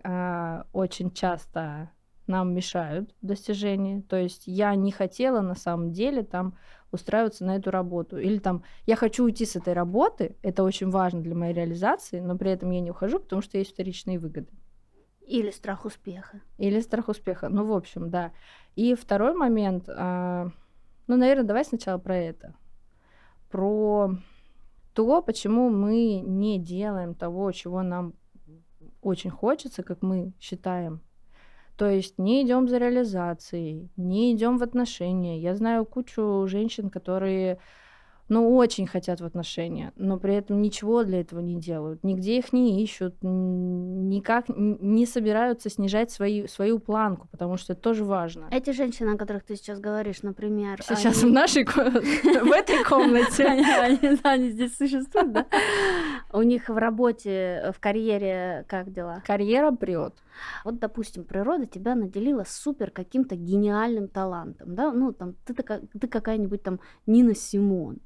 а, 0.05 0.67
очень 0.73 1.11
часто 1.11 1.91
нам 2.33 2.55
мешают 2.55 3.15
в 3.23 3.27
достижении. 3.27 4.01
То 4.01 4.17
есть 4.17 4.45
я 4.47 4.75
не 4.75 4.91
хотела 4.91 5.41
на 5.41 5.55
самом 5.55 5.93
деле 5.93 6.23
там 6.23 6.57
устраиваться 6.91 7.45
на 7.45 7.57
эту 7.57 7.71
работу. 7.71 8.19
Или 8.19 8.39
там 8.39 8.63
я 8.87 8.97
хочу 8.97 9.25
уйти 9.25 9.45
с 9.45 9.57
этой 9.57 9.75
работы, 9.75 10.37
это 10.43 10.63
очень 10.63 10.91
важно 10.91 11.21
для 11.21 11.35
моей 11.35 11.55
реализации, 11.55 12.21
но 12.21 12.37
при 12.37 12.51
этом 12.51 12.71
я 12.71 12.81
не 12.81 12.91
ухожу, 12.91 13.19
потому 13.21 13.43
что 13.43 13.59
есть 13.59 13.73
вторичные 13.73 14.19
выгоды. 14.19 14.53
Или 15.27 15.51
страх 15.51 15.85
успеха. 15.85 16.41
Или 16.59 16.81
страх 16.81 17.09
успеха. 17.09 17.49
Ну, 17.49 17.67
в 17.67 17.73
общем, 17.73 18.11
да. 18.11 18.33
И 18.77 18.95
второй 18.95 19.35
момент, 19.35 19.89
а, 19.89 20.51
ну, 21.07 21.17
наверное, 21.17 21.45
давай 21.45 21.65
сначала 21.65 21.99
про 21.99 22.17
это. 22.17 22.55
Про 23.51 24.17
то, 24.95 25.23
почему 25.23 25.71
мы 25.71 26.21
не 26.21 26.59
делаем 26.59 27.15
того, 27.15 27.53
чего 27.53 27.83
нам 27.83 28.15
очень 29.01 29.31
хочется, 29.31 29.83
как 29.83 30.03
мы 30.03 30.33
считаем. 30.41 31.01
То 31.83 31.91
есть 31.91 32.17
не 32.17 32.45
идем 32.45 32.69
за 32.69 32.79
реализацией, 32.79 33.91
не 33.97 34.33
идем 34.37 34.57
в 34.57 34.63
отношения. 34.63 35.41
Я 35.41 35.57
знаю 35.57 35.85
кучу 35.85 36.47
женщин, 36.47 36.91
которые 36.91 37.59
ну, 38.29 38.57
очень 38.57 38.87
хотят 38.87 39.21
в 39.21 39.25
отношения, 39.25 39.93
но 39.97 40.17
при 40.17 40.35
этом 40.37 40.63
ничего 40.63 41.03
для 41.03 41.21
этого 41.21 41.41
не 41.41 41.57
делают, 41.57 42.05
нигде 42.05 42.39
их 42.39 42.53
не 42.53 42.83
ищут, 42.83 43.17
никак 43.21 44.45
не 44.49 45.07
собираются 45.07 45.69
снижать 45.71 46.11
свои, 46.11 46.47
свою 46.47 46.79
планку, 46.79 47.27
потому 47.31 47.57
что 47.57 47.73
это 47.73 47.83
тоже 47.83 48.05
важно. 48.05 48.47
Эти 48.51 48.71
женщины, 48.71 49.11
о 49.15 49.19
которых 49.19 49.43
ты 49.43 49.57
сейчас 49.57 49.81
говоришь, 49.81 50.23
например... 50.23 50.81
Сейчас 50.83 51.17
в 51.17 51.25
они- 51.25 51.33
нашей 51.33 51.65
ко- 51.65 51.91
в 51.91 52.53
этой 52.53 52.85
комнате. 52.85 53.45
Они 54.23 54.51
здесь 54.51 54.77
существуют, 54.77 55.33
да? 55.33 55.47
У 56.33 56.43
них 56.43 56.69
в 56.69 56.77
работе, 56.77 57.73
в 57.77 57.81
карьере 57.81 58.65
как 58.69 58.93
дела? 58.93 59.23
Карьера 59.27 59.73
прет. 59.73 60.15
Вот, 60.65 60.79
допустим, 60.79 61.25
природа 61.25 61.67
тебя 61.67 61.95
наделила 61.95 62.45
супер 62.47 62.91
каким-то 62.91 63.37
гениальным 63.37 64.09
талантом, 64.09 64.75
да? 64.75 64.93
Ну, 64.93 65.13
там, 65.13 65.35
ты, 65.45 65.55
такая, 65.55 65.83
ты 65.99 66.09
какая-нибудь 66.09 66.63
там 66.63 66.81
Нина 67.07 67.35
Симон. 67.35 67.99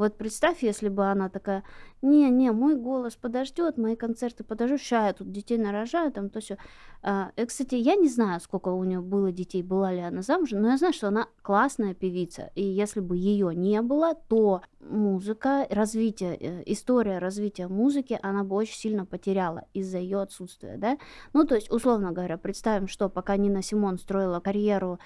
Вот 0.00 0.16
представь, 0.16 0.62
если 0.62 0.88
бы 0.88 1.10
она 1.10 1.28
такая, 1.28 1.62
не-не, 2.00 2.52
мой 2.52 2.74
голос 2.74 3.16
подождет, 3.16 3.76
мои 3.76 3.96
концерты 3.96 4.44
подождут, 4.44 4.80
ща 4.80 5.08
я 5.08 5.12
тут 5.12 5.30
детей 5.30 5.58
нарожаю, 5.58 6.10
там 6.10 6.30
то 6.30 6.40
все. 6.40 6.56
И, 7.36 7.44
кстати, 7.44 7.74
я 7.74 7.96
не 7.96 8.08
знаю, 8.08 8.40
сколько 8.40 8.70
у 8.70 8.82
нее 8.84 9.02
было 9.02 9.30
детей, 9.30 9.62
была 9.62 9.92
ли 9.92 10.00
она 10.00 10.22
замужем, 10.22 10.62
но 10.62 10.70
я 10.70 10.78
знаю, 10.78 10.94
что 10.94 11.08
она 11.08 11.26
классная 11.42 11.92
певица. 11.92 12.50
И 12.54 12.62
если 12.62 13.00
бы 13.00 13.14
ее 13.14 13.54
не 13.54 13.82
было, 13.82 14.14
то 14.14 14.62
музыка, 14.80 15.66
развитие, 15.68 16.34
э, 16.40 16.62
история 16.64 17.18
развития 17.18 17.68
музыки, 17.68 18.18
она 18.22 18.42
бы 18.42 18.56
очень 18.56 18.78
сильно 18.78 19.04
потеряла 19.04 19.64
из-за 19.74 19.98
ее 19.98 20.22
отсутствия, 20.22 20.78
да? 20.78 20.96
Ну, 21.34 21.44
то 21.44 21.56
есть, 21.56 21.70
условно 21.70 22.12
говоря, 22.12 22.38
представим, 22.38 22.88
что 22.88 23.10
пока 23.10 23.36
Нина 23.36 23.62
Симон 23.62 23.98
строила 23.98 24.40
карьеру 24.40 24.98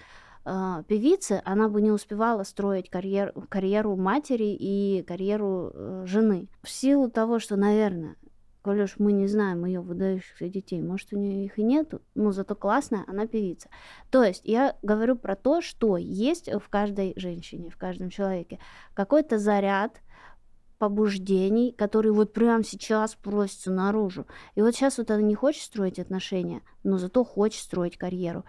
э, 0.45 0.83
певицы, 0.87 1.43
она 1.45 1.69
бы 1.69 1.83
не 1.83 1.91
успевала 1.91 2.43
строить 2.43 2.91
карьер, 2.91 3.33
карьеру 3.49 3.97
матери 3.97 4.57
и 4.59 5.03
карьеру 5.07 5.71
э, 5.73 6.03
жены. 6.07 6.49
В 6.63 6.71
силу 6.71 7.11
того, 7.11 7.39
что, 7.39 7.57
наверное, 7.57 8.17
коль 8.65 8.83
уж 8.83 8.95
мы 8.99 9.13
не 9.13 9.27
знаем 9.27 9.65
ее 9.67 9.81
выдающихся 9.81 10.49
детей, 10.49 10.81
может, 10.81 11.13
у 11.13 11.19
нее 11.19 11.45
их 11.45 11.59
и 11.59 11.63
нету, 11.63 12.01
но 12.15 12.33
зато 12.33 12.55
классная 12.55 13.05
она 13.07 13.27
певица. 13.27 13.69
То 14.11 14.25
есть 14.25 14.43
я 14.45 14.77
говорю 14.83 15.17
про 15.17 15.37
то, 15.37 15.61
что 15.61 15.99
есть 15.99 16.51
в 16.51 16.69
каждой 16.71 17.13
женщине, 17.17 17.69
в 17.69 17.77
каждом 17.77 18.09
человеке 18.09 18.59
какой-то 18.95 19.39
заряд 19.39 20.01
побуждений, 20.79 21.73
который 21.73 22.11
вот 22.11 22.33
прямо 22.33 22.65
сейчас 22.65 23.15
просится 23.15 23.71
наружу. 23.71 24.27
И 24.55 24.63
вот 24.63 24.75
сейчас 24.75 24.99
вот 24.99 25.11
она 25.11 25.23
не 25.23 25.35
хочет 25.35 25.63
строить 25.63 25.99
отношения, 25.99 26.63
но 26.83 26.99
зато 26.99 27.23
хочет 27.23 27.63
строить 27.63 27.97
карьеру. 27.97 28.45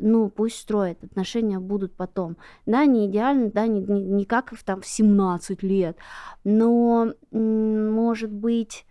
Ну, 0.00 0.28
пусть 0.28 0.58
строит, 0.58 1.02
отношения 1.02 1.58
будут 1.58 1.94
потом. 1.94 2.36
Да, 2.66 2.84
не 2.84 3.06
идеально, 3.06 3.50
да, 3.50 3.66
не, 3.66 3.80
не, 3.80 4.02
не 4.02 4.24
как 4.24 4.52
в, 4.52 4.64
там 4.64 4.80
в 4.80 4.86
17 4.86 5.62
лет, 5.62 5.96
но, 6.44 7.12
может 7.30 8.32
быть, 8.32 8.86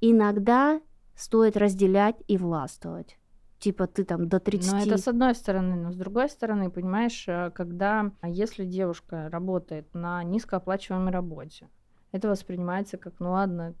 иногда 0.00 0.80
стоит 1.14 1.56
разделять 1.56 2.16
и 2.28 2.36
властвовать. 2.36 3.18
Типа 3.58 3.86
ты 3.86 4.04
там 4.04 4.28
до 4.28 4.40
30... 4.40 4.72
Но 4.72 4.78
это 4.80 4.98
с 4.98 5.06
одной 5.06 5.34
стороны, 5.36 5.76
но 5.76 5.92
с 5.92 5.96
другой 5.96 6.28
стороны, 6.28 6.68
понимаешь, 6.68 7.24
э, 7.28 7.52
когда, 7.54 8.10
а 8.20 8.28
если 8.28 8.64
девушка 8.64 9.28
работает 9.30 9.86
на 9.94 10.24
низкооплачиваемой 10.24 11.12
работе, 11.12 11.68
это 12.10 12.28
воспринимается 12.28 12.98
как, 12.98 13.14
ну 13.20 13.30
ладно, 13.30 13.74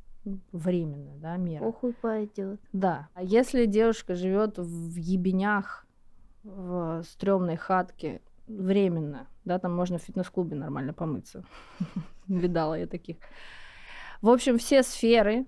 временно, 0.52 1.16
да, 1.16 1.36
мера. 1.36 1.64
Похуй 1.64 1.94
пойдет. 1.94 2.60
Да. 2.72 3.08
А 3.14 3.22
если 3.22 3.66
девушка 3.66 4.14
живет 4.14 4.58
в 4.58 4.96
ебенях, 4.96 5.84
в 6.44 7.02
стрёмной 7.04 7.56
хатке, 7.56 8.20
временно, 8.46 9.26
да, 9.44 9.58
там 9.58 9.74
можно 9.74 9.98
в 9.98 10.02
фитнес-клубе 10.02 10.56
нормально 10.56 10.92
помыться. 10.92 11.44
Видала 12.28 12.74
я 12.78 12.86
таких. 12.86 13.16
В 14.20 14.28
общем, 14.28 14.58
все 14.58 14.82
сферы 14.82 15.46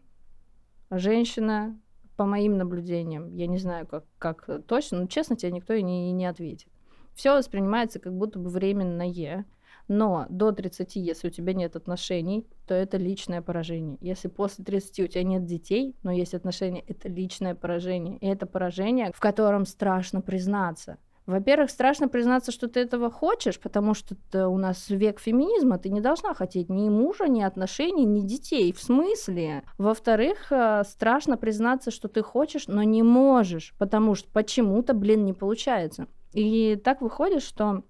женщина, 0.90 1.78
по 2.16 2.24
моим 2.24 2.56
наблюдениям, 2.56 3.34
я 3.34 3.46
не 3.46 3.58
знаю, 3.58 3.86
как, 3.86 4.04
как 4.18 4.48
точно, 4.66 5.00
но 5.00 5.06
честно 5.06 5.36
тебе 5.36 5.52
никто 5.52 5.74
и 5.74 5.82
не, 5.82 6.10
и 6.10 6.12
не 6.12 6.26
ответит. 6.26 6.68
Все 7.14 7.32
воспринимается 7.32 7.98
как 7.98 8.12
будто 8.12 8.38
бы 8.38 8.50
временное, 8.50 9.44
но 9.88 10.26
до 10.28 10.52
30, 10.52 10.96
если 10.96 11.28
у 11.28 11.30
тебя 11.30 11.52
нет 11.52 11.76
отношений, 11.76 12.46
то 12.66 12.74
это 12.74 12.96
личное 12.96 13.42
поражение. 13.42 13.98
Если 14.00 14.28
после 14.28 14.64
30 14.64 15.00
у 15.00 15.06
тебя 15.06 15.22
нет 15.22 15.44
детей, 15.44 15.96
но 16.02 16.12
есть 16.12 16.34
отношения, 16.34 16.84
это 16.86 17.08
личное 17.08 17.54
поражение. 17.54 18.18
И 18.18 18.26
это 18.26 18.46
поражение, 18.46 19.12
в 19.14 19.20
котором 19.20 19.66
страшно 19.66 20.20
признаться. 20.20 20.98
Во-первых, 21.26 21.70
страшно 21.70 22.08
признаться, 22.08 22.52
что 22.52 22.68
ты 22.68 22.80
этого 22.80 23.10
хочешь, 23.10 23.58
потому 23.58 23.94
что 23.94 24.16
у 24.48 24.58
нас 24.58 24.90
век 24.90 25.18
феминизма, 25.18 25.78
ты 25.78 25.88
не 25.88 26.00
должна 26.00 26.34
хотеть 26.34 26.68
ни 26.68 26.90
мужа, 26.90 27.28
ни 27.28 27.42
отношений, 27.42 28.04
ни 28.04 28.20
детей. 28.20 28.72
В 28.74 28.80
смысле? 28.80 29.62
Во-вторых, 29.78 30.52
э, 30.52 30.82
страшно 30.86 31.38
признаться, 31.38 31.90
что 31.90 32.08
ты 32.08 32.22
хочешь, 32.22 32.68
но 32.68 32.82
не 32.82 33.02
можешь, 33.02 33.74
потому 33.78 34.14
что 34.14 34.28
почему-то, 34.32 34.92
блин, 34.92 35.24
не 35.24 35.32
получается. 35.32 36.08
И 36.34 36.76
так 36.76 37.00
выходит, 37.00 37.42
что 37.42 37.84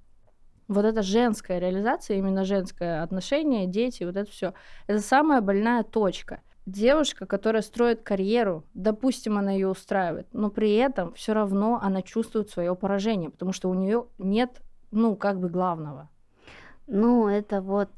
вот 0.68 0.85
эта 0.85 1.02
женская 1.02 1.59
реализация, 1.59 2.18
именно 2.18 2.44
женское 2.44 3.02
отношение, 3.02 3.66
дети, 3.66 4.04
вот 4.04 4.16
это 4.16 4.30
все, 4.30 4.54
это 4.87 5.00
самая 5.00 5.40
больная 5.40 5.83
точка. 5.83 6.40
Девушка, 6.66 7.26
которая 7.26 7.61
строит 7.61 8.02
карьеру, 8.02 8.64
допустим, 8.73 9.37
она 9.37 9.52
ее 9.52 9.68
устраивает, 9.68 10.26
но 10.33 10.49
при 10.49 10.75
этом 10.76 11.12
все 11.12 11.35
равно 11.35 11.78
она 11.83 12.00
чувствует 12.00 12.49
свое 12.49 12.75
поражение, 12.75 13.28
потому 13.28 13.52
что 13.52 13.68
у 13.68 13.75
нее 13.75 14.06
нет, 14.16 14.62
ну, 14.90 15.14
как 15.14 15.40
бы 15.40 15.50
главного. 15.50 16.09
Ну, 16.87 17.28
это 17.28 17.61
вот, 17.61 17.90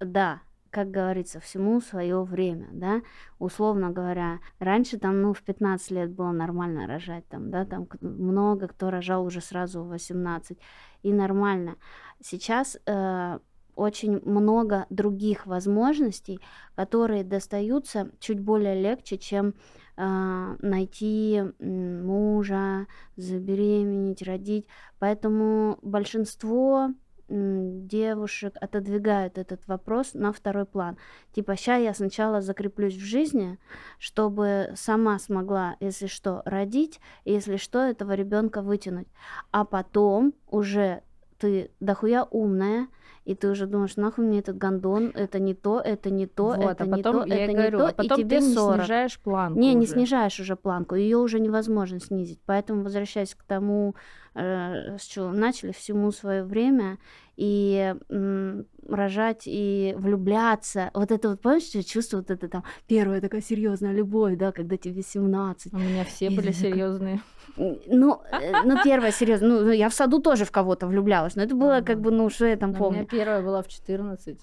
да, 0.00 0.40
как 0.74 0.90
говорится, 0.90 1.38
всему 1.38 1.80
свое 1.80 2.24
время, 2.24 2.68
да, 2.72 3.00
условно 3.38 3.90
говоря, 3.90 4.40
раньше 4.58 4.98
там, 4.98 5.22
ну, 5.22 5.32
в 5.32 5.40
15 5.42 5.90
лет 5.92 6.10
было 6.10 6.32
нормально 6.32 6.88
рожать, 6.88 7.24
там, 7.28 7.52
да, 7.52 7.64
там 7.64 7.86
много 8.00 8.66
кто 8.66 8.90
рожал 8.90 9.24
уже 9.24 9.40
сразу 9.40 9.84
в 9.84 9.88
18, 9.88 10.58
и 11.04 11.12
нормально. 11.12 11.76
Сейчас 12.20 12.76
э, 12.86 13.38
очень 13.76 14.20
много 14.24 14.86
других 14.90 15.46
возможностей, 15.46 16.40
которые 16.74 17.22
достаются 17.22 18.10
чуть 18.18 18.40
более 18.40 18.74
легче, 18.74 19.16
чем 19.16 19.54
э, 19.96 20.56
найти 20.60 21.40
мужа, 21.60 22.88
забеременеть, 23.16 24.22
родить. 24.22 24.66
Поэтому 24.98 25.78
большинство 25.82 26.90
девушек 27.28 28.54
отодвигают 28.60 29.38
этот 29.38 29.66
вопрос 29.66 30.14
на 30.14 30.32
второй 30.32 30.66
план. 30.66 30.96
Типа, 31.32 31.56
ща 31.56 31.76
я 31.76 31.94
сначала 31.94 32.40
закреплюсь 32.40 32.96
в 32.96 33.04
жизни, 33.04 33.58
чтобы 33.98 34.72
сама 34.74 35.18
смогла, 35.18 35.76
если 35.80 36.06
что, 36.06 36.42
родить, 36.44 37.00
если 37.24 37.56
что, 37.56 37.78
этого 37.80 38.12
ребенка 38.12 38.62
вытянуть. 38.62 39.08
А 39.50 39.64
потом 39.64 40.34
уже 40.48 41.02
ты 41.38 41.70
дохуя 41.80 42.24
умная, 42.24 42.88
и 43.24 43.34
ты 43.34 43.48
уже 43.48 43.66
думаешь, 43.66 43.96
нахуй 43.96 44.24
мне 44.24 44.40
этот 44.40 44.58
гондон, 44.58 45.10
это 45.14 45.38
не 45.38 45.54
то, 45.54 45.80
это 45.80 46.10
не 46.10 46.26
то, 46.26 46.48
вот, 46.48 46.56
это 46.72 46.84
а 46.84 46.86
не 46.86 46.90
потом, 47.02 47.22
то, 47.22 47.26
я 47.26 47.44
это 47.44 47.52
не 47.52 47.56
говорю, 47.56 47.78
то, 47.78 47.86
а 47.88 47.92
потом 47.92 48.20
и 48.20 48.22
тебе 48.22 48.38
ты 48.40 48.52
40. 48.52 48.76
не 48.76 48.82
снижаешь 48.84 49.18
планку 49.20 49.58
Не, 49.58 49.74
не 49.74 49.84
уже. 49.84 49.92
снижаешь 49.92 50.40
уже 50.40 50.56
планку, 50.56 50.94
ее 50.94 51.16
уже 51.18 51.40
невозможно 51.40 52.00
снизить. 52.00 52.40
Поэтому, 52.44 52.82
возвращаясь 52.82 53.34
к 53.34 53.42
тому, 53.44 53.94
э, 54.34 54.98
с 54.98 55.02
чего 55.02 55.32
начали, 55.32 55.72
всему 55.72 56.10
свое 56.12 56.44
время, 56.44 56.98
и 57.36 57.94
м, 58.10 58.66
рожать, 58.88 59.42
и 59.46 59.94
влюбляться. 59.96 60.90
Вот 60.94 61.10
это 61.10 61.30
вот, 61.30 61.40
помнишь, 61.40 61.64
чувство, 61.86 62.18
вот 62.18 62.30
это 62.30 62.48
там, 62.48 62.64
первая 62.86 63.20
такая 63.20 63.40
серьезная 63.40 63.92
любовь, 63.92 64.36
да, 64.36 64.52
когда 64.52 64.76
тебе 64.76 65.02
17. 65.02 65.72
У 65.72 65.78
меня 65.78 66.04
все 66.04 66.26
И 66.26 66.28
были 66.28 66.50
ты 66.50 66.52
такая, 66.52 66.70
серьезные. 66.70 67.20
Ну, 67.56 68.20
э, 68.32 68.52
ну, 68.64 68.76
первая 68.84 69.12
серьезно, 69.12 69.48
ну, 69.48 69.70
я 69.70 69.88
в 69.88 69.94
саду 69.94 70.20
тоже 70.20 70.44
в 70.44 70.50
кого-то 70.50 70.86
влюблялась, 70.86 71.36
но 71.36 71.42
это 71.42 71.54
было 71.54 71.80
как 71.82 72.00
бы, 72.00 72.10
ну, 72.10 72.28
что 72.30 72.46
я 72.46 72.56
там 72.56 72.70
У 72.70 72.72
меня 72.72 72.78
помню. 72.82 73.06
первая 73.06 73.42
была 73.42 73.62
в 73.62 73.68
14. 73.68 74.38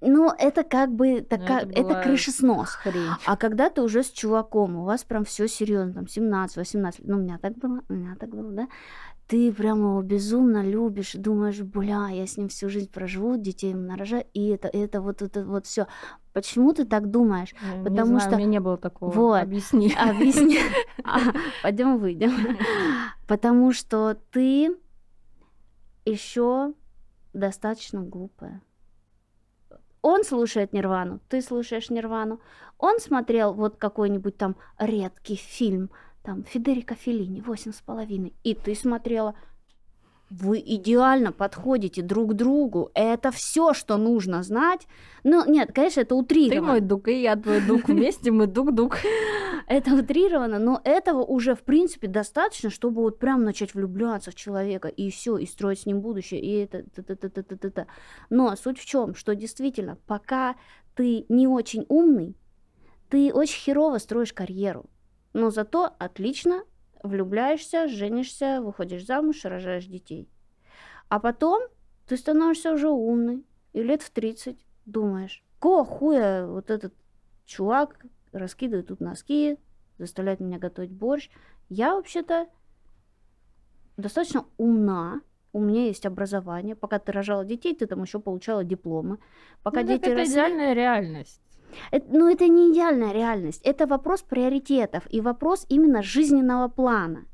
Ну, 0.00 0.30
это 0.38 0.62
как 0.62 0.92
бы 0.92 1.14
Но 1.14 1.24
такая, 1.24 1.62
это 1.66 1.80
это 1.80 2.02
крышеснос. 2.02 2.70
хрень. 2.70 3.10
А 3.26 3.36
когда 3.36 3.68
ты 3.68 3.82
уже 3.82 4.04
с 4.04 4.10
чуваком, 4.10 4.76
у 4.76 4.84
вас 4.84 5.02
прям 5.02 5.24
все 5.24 5.48
серьезно, 5.48 5.92
там 5.92 6.04
17-18, 6.04 7.00
ну, 7.04 7.16
у 7.16 7.20
меня 7.20 7.38
так 7.38 7.54
было, 7.58 7.80
у 7.88 7.92
меня 7.92 8.14
так 8.14 8.28
было, 8.30 8.52
да, 8.52 8.68
ты 9.28 9.52
прямо 9.52 9.90
его 9.90 10.02
безумно 10.02 10.62
любишь, 10.64 11.12
думаешь, 11.12 11.60
бля, 11.60 12.08
я 12.08 12.26
с 12.26 12.38
ним 12.38 12.48
всю 12.48 12.70
жизнь 12.70 12.90
проживу, 12.90 13.36
детей 13.36 13.72
ему 13.72 13.82
нарожаю, 13.82 14.24
и 14.32 14.48
это, 14.48 14.68
это 14.68 15.02
вот 15.02 15.20
это 15.20 15.44
вот 15.44 15.66
все. 15.66 15.86
Почему 16.32 16.72
ты 16.72 16.86
так 16.86 17.10
думаешь? 17.10 17.52
Не 17.76 17.84
Потому 17.84 18.06
знаю, 18.06 18.20
что 18.20 18.34
у 18.34 18.38
меня 18.38 18.48
не 18.48 18.60
было 18.60 18.78
такого. 18.78 19.10
вот, 19.10 19.42
Объясни. 19.42 19.92
объясни. 19.98 20.58
Пойдем 21.62 21.98
выйдем. 21.98 22.32
Потому 23.28 23.72
что 23.72 24.16
ты 24.30 24.74
еще 26.06 26.72
достаточно 27.34 28.00
глупая. 28.00 28.62
Он 30.00 30.24
слушает 30.24 30.72
Нирвану, 30.72 31.20
ты 31.28 31.42
слушаешь 31.42 31.90
Нирвану. 31.90 32.40
Он 32.78 32.98
смотрел 32.98 33.52
вот 33.52 33.76
какой-нибудь 33.76 34.38
там 34.38 34.56
редкий 34.78 35.34
фильм, 35.36 35.90
там 36.22 36.44
Федерико 36.44 36.94
Феллини, 36.94 37.40
восемь 37.40 37.72
с 37.72 37.80
половиной, 37.80 38.34
и 38.44 38.54
ты 38.54 38.74
смотрела. 38.74 39.34
Вы 40.30 40.58
идеально 40.58 41.32
подходите 41.32 42.02
друг 42.02 42.32
к 42.32 42.34
другу. 42.34 42.90
Это 42.92 43.30
все, 43.30 43.72
что 43.72 43.96
нужно 43.96 44.42
знать. 44.42 44.86
Ну, 45.24 45.50
нет, 45.50 45.72
конечно, 45.72 46.02
это 46.02 46.10
Ты 46.10 46.14
утрировано. 46.16 46.72
мой 46.72 46.80
дук, 46.80 47.08
и 47.08 47.22
я 47.22 47.34
твой 47.34 47.62
дук. 47.62 47.84
Вместе 47.88 48.30
мы 48.30 48.46
дук-дук. 48.46 48.98
Это 49.68 49.94
утрировано, 49.94 50.58
но 50.58 50.80
этого 50.84 51.22
уже, 51.22 51.54
в 51.54 51.60
принципе, 51.60 52.08
достаточно, 52.08 52.68
чтобы 52.68 53.02
вот 53.02 53.18
прям 53.18 53.44
начать 53.44 53.74
влюбляться 53.74 54.30
в 54.30 54.34
человека, 54.34 54.88
и 54.88 55.10
все, 55.10 55.36
и 55.38 55.46
строить 55.46 55.80
с 55.80 55.86
ним 55.86 56.00
будущее, 56.00 56.40
и 56.40 56.64
это, 56.64 56.82
т 56.82 57.02
-т 57.02 57.16
-т 57.16 57.30
-т 57.30 57.42
-т 57.42 57.58
-т 57.58 57.70
-т. 57.72 57.86
Но 58.30 58.56
суть 58.56 58.78
в 58.78 58.86
чем, 58.86 59.14
что 59.14 59.34
действительно, 59.34 59.98
пока 60.06 60.56
ты 60.94 61.26
не 61.28 61.46
очень 61.46 61.84
умный, 61.88 62.34
ты 63.10 63.32
очень 63.32 63.60
херово 63.60 63.98
строишь 63.98 64.32
карьеру. 64.32 64.86
Но 65.32 65.50
зато 65.50 65.94
отлично 65.98 66.64
влюбляешься, 67.02 67.88
женишься, 67.88 68.60
выходишь 68.60 69.06
замуж, 69.06 69.44
рожаешь 69.44 69.86
детей. 69.86 70.28
А 71.08 71.20
потом 71.20 71.62
ты 72.06 72.16
становишься 72.16 72.72
уже 72.72 72.88
умный, 72.88 73.44
и 73.72 73.82
лет 73.82 74.02
в 74.02 74.10
30 74.10 74.58
думаешь, 74.86 75.44
какого 75.58 75.84
хуя 75.84 76.46
вот 76.46 76.70
этот 76.70 76.94
чувак 77.44 78.04
раскидывает 78.32 78.88
тут 78.88 79.00
носки, 79.00 79.58
заставляет 79.98 80.40
меня 80.40 80.58
готовить 80.58 80.92
борщ. 80.92 81.28
Я 81.68 81.94
вообще-то 81.94 82.48
достаточно 83.96 84.44
умна, 84.56 85.20
у 85.52 85.60
меня 85.60 85.86
есть 85.86 86.06
образование. 86.06 86.76
Пока 86.76 86.98
ты 86.98 87.12
рожала 87.12 87.44
детей, 87.44 87.74
ты 87.74 87.86
там 87.86 88.02
еще 88.02 88.20
получала 88.20 88.64
дипломы. 88.64 89.18
Пока 89.62 89.82
Ну, 89.82 89.88
дети 89.88 90.02
это 90.02 90.14
росли, 90.14 90.34
идеальная 90.34 90.72
реальность. 90.72 91.42
Это, 91.90 92.06
ну, 92.10 92.30
это 92.30 92.48
не 92.48 92.72
идеальная 92.72 93.12
реальность. 93.12 93.60
Это 93.64 93.86
вопрос 93.86 94.22
приоритетов 94.22 95.04
и 95.10 95.20
вопрос 95.20 95.66
именно 95.68 96.02
жизненного 96.02 96.68
плана. 96.68 97.24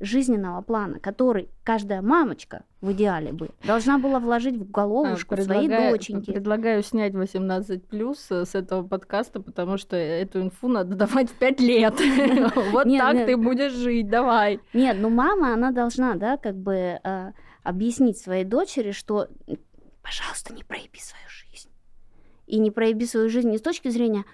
Жизненного 0.00 0.62
плана, 0.62 0.98
который 0.98 1.48
каждая 1.62 2.02
мамочка 2.02 2.64
в 2.80 2.90
идеале 2.90 3.32
бы 3.32 3.50
должна 3.64 3.98
была 3.98 4.18
вложить 4.18 4.56
в 4.56 4.68
головушку 4.68 5.36
своей 5.36 5.68
доченьки. 5.68 6.32
Предлагаю 6.32 6.82
снять 6.82 7.14
18 7.14 7.86
плюс 7.86 8.18
с 8.18 8.54
этого 8.56 8.84
подкаста, 8.84 9.40
потому 9.40 9.78
что 9.78 9.96
эту 9.96 10.40
инфу 10.42 10.66
надо 10.66 10.96
давать 10.96 11.30
в 11.30 11.34
5 11.34 11.60
лет. 11.60 11.94
Вот 12.72 12.84
так 12.84 13.26
ты 13.26 13.36
будешь 13.36 13.72
жить, 13.72 14.08
давай. 14.08 14.58
Нет, 14.72 14.96
ну 14.98 15.08
мама, 15.08 15.54
она 15.54 15.70
должна, 15.70 16.16
да, 16.16 16.36
как 16.36 16.56
бы 16.56 16.98
э, 17.00 17.32
объяснить 17.62 18.18
своей 18.18 18.44
дочери, 18.44 18.90
что, 18.90 19.28
пожалуйста, 20.02 20.52
не 20.52 20.64
проеби 20.64 20.98
свою 20.98 21.28
жизнь. 21.28 21.71
И 22.52 22.58
не 22.58 22.70
проеби 22.70 23.04
свою 23.04 23.30
жизнь 23.30 23.48
не 23.48 23.56
с 23.56 23.62
точки 23.62 23.88
зрения 23.88 24.26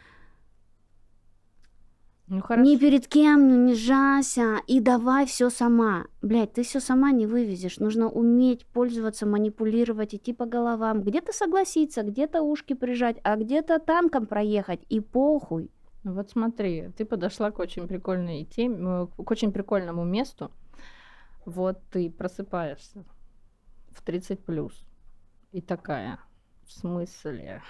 Ну 2.27 2.43
хорошо. 2.43 2.69
ни 2.69 2.77
перед 2.77 3.07
кем 3.07 3.47
не 3.47 3.55
унижайся 3.55 4.57
и 4.67 4.81
давай 4.81 5.25
все 5.27 5.51
сама. 5.51 6.07
Блять, 6.21 6.53
ты 6.53 6.65
все 6.65 6.81
сама 6.81 7.13
не 7.13 7.27
вывезешь. 7.27 7.79
Нужно 7.79 8.09
уметь 8.09 8.67
пользоваться, 8.67 9.25
манипулировать, 9.25 10.17
идти 10.17 10.33
по 10.33 10.47
головам. 10.47 11.03
Где-то 11.03 11.33
согласиться, 11.33 12.03
где-то 12.03 12.43
ушки 12.43 12.75
прижать, 12.75 13.19
а 13.23 13.37
где-то 13.37 13.79
танком 13.79 14.27
проехать. 14.27 14.81
И 14.89 14.99
похуй. 14.99 15.71
Ну 16.03 16.15
Вот 16.15 16.29
смотри, 16.29 16.91
ты 16.97 17.05
подошла 17.05 17.53
к 17.53 17.61
очень 17.61 17.87
прикольной 17.87 18.45
теме, 18.47 18.79
э, 18.79 19.07
к 19.25 19.31
очень 19.31 19.53
прикольному 19.53 20.05
месту. 20.05 20.51
Вот 21.45 21.79
ты 21.93 22.11
просыпаешься 22.11 23.05
в 23.91 24.03
30 24.03 24.45
плюс 24.45 24.85
и 25.53 25.61
такая, 25.61 26.19
в 26.67 26.73
смысле, 26.73 27.63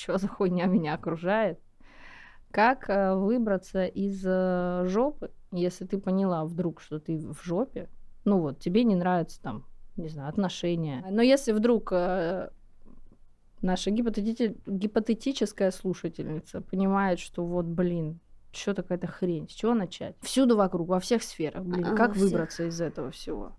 что 0.00 0.18
за 0.18 0.28
хуйня 0.28 0.66
меня 0.66 0.94
окружает? 0.94 1.60
Как 2.50 2.88
э, 2.90 3.14
выбраться 3.14 3.86
из 3.86 4.22
э, 4.26 4.84
жопы, 4.86 5.30
если 5.52 5.84
ты 5.86 5.98
поняла 5.98 6.44
вдруг, 6.44 6.80
что 6.80 6.98
ты 6.98 7.16
в 7.18 7.40
жопе? 7.42 7.88
Ну 8.24 8.40
вот, 8.40 8.58
тебе 8.58 8.84
не 8.84 8.96
нравится 8.96 9.40
там 9.40 9.64
не 9.96 10.08
знаю, 10.08 10.28
отношения. 10.28 11.04
Но 11.10 11.22
если 11.22 11.52
вдруг 11.52 11.92
э, 11.92 12.50
наша 13.60 13.90
гипотети- 13.90 14.58
гипотетическая 14.66 15.70
слушательница 15.70 16.60
понимает, 16.60 17.18
что 17.18 17.44
вот, 17.44 17.66
блин, 17.66 18.18
что 18.52 18.74
такая-то 18.74 19.06
хрень, 19.06 19.48
с 19.48 19.52
чего 19.52 19.74
начать? 19.74 20.16
Всюду 20.22 20.56
вокруг, 20.56 20.88
во 20.88 21.00
всех 21.00 21.22
сферах, 21.22 21.64
блин, 21.64 21.86
А, 21.86 21.94
как 21.96 22.14
всех. 22.14 22.24
выбраться 22.24 22.64
из 22.64 22.80
этого 22.80 23.10
всего? 23.10 23.52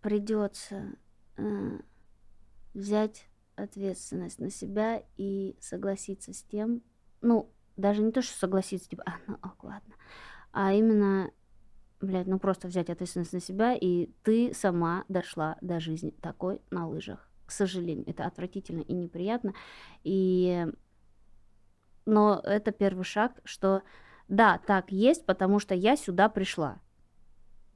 Придется 0.00 0.86
э, 1.36 1.78
взять 2.74 3.26
ответственность 3.56 4.38
на 4.38 4.50
себя 4.50 5.02
и 5.16 5.56
согласиться 5.60 6.32
с 6.32 6.42
тем, 6.42 6.82
ну, 7.20 7.50
даже 7.76 8.02
не 8.02 8.12
то, 8.12 8.22
что 8.22 8.36
согласиться, 8.36 8.88
типа, 8.88 9.04
а, 9.06 9.12
ну, 9.26 9.34
ок, 9.42 9.64
ладно, 9.64 9.94
а 10.52 10.72
именно, 10.72 11.30
блядь, 12.00 12.26
ну 12.26 12.38
просто 12.38 12.68
взять 12.68 12.90
ответственность 12.90 13.32
на 13.32 13.40
себя, 13.40 13.74
и 13.74 14.10
ты 14.22 14.52
сама 14.54 15.04
дошла 15.08 15.56
до 15.60 15.80
жизни 15.80 16.10
такой 16.10 16.60
на 16.70 16.86
лыжах. 16.86 17.28
К 17.46 17.50
сожалению, 17.50 18.08
это 18.08 18.26
отвратительно 18.26 18.80
и 18.80 18.92
неприятно. 18.92 19.54
И... 20.04 20.66
Но 22.04 22.40
это 22.44 22.72
первый 22.72 23.04
шаг, 23.04 23.40
что 23.44 23.82
да, 24.28 24.58
так 24.66 24.90
есть, 24.90 25.26
потому 25.26 25.58
что 25.58 25.74
я 25.74 25.96
сюда 25.96 26.28
пришла. 26.28 26.80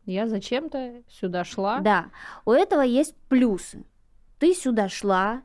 Я 0.05 0.29
зачем-то 0.29 1.03
сюда 1.09 1.45
шла. 1.45 1.81
Да, 1.81 2.11
у 2.45 2.53
этого 2.53 2.81
есть 2.81 3.17
плюсы. 3.29 3.85
Ты 4.39 4.55
сюда 4.55 4.89
шла, 4.89 5.43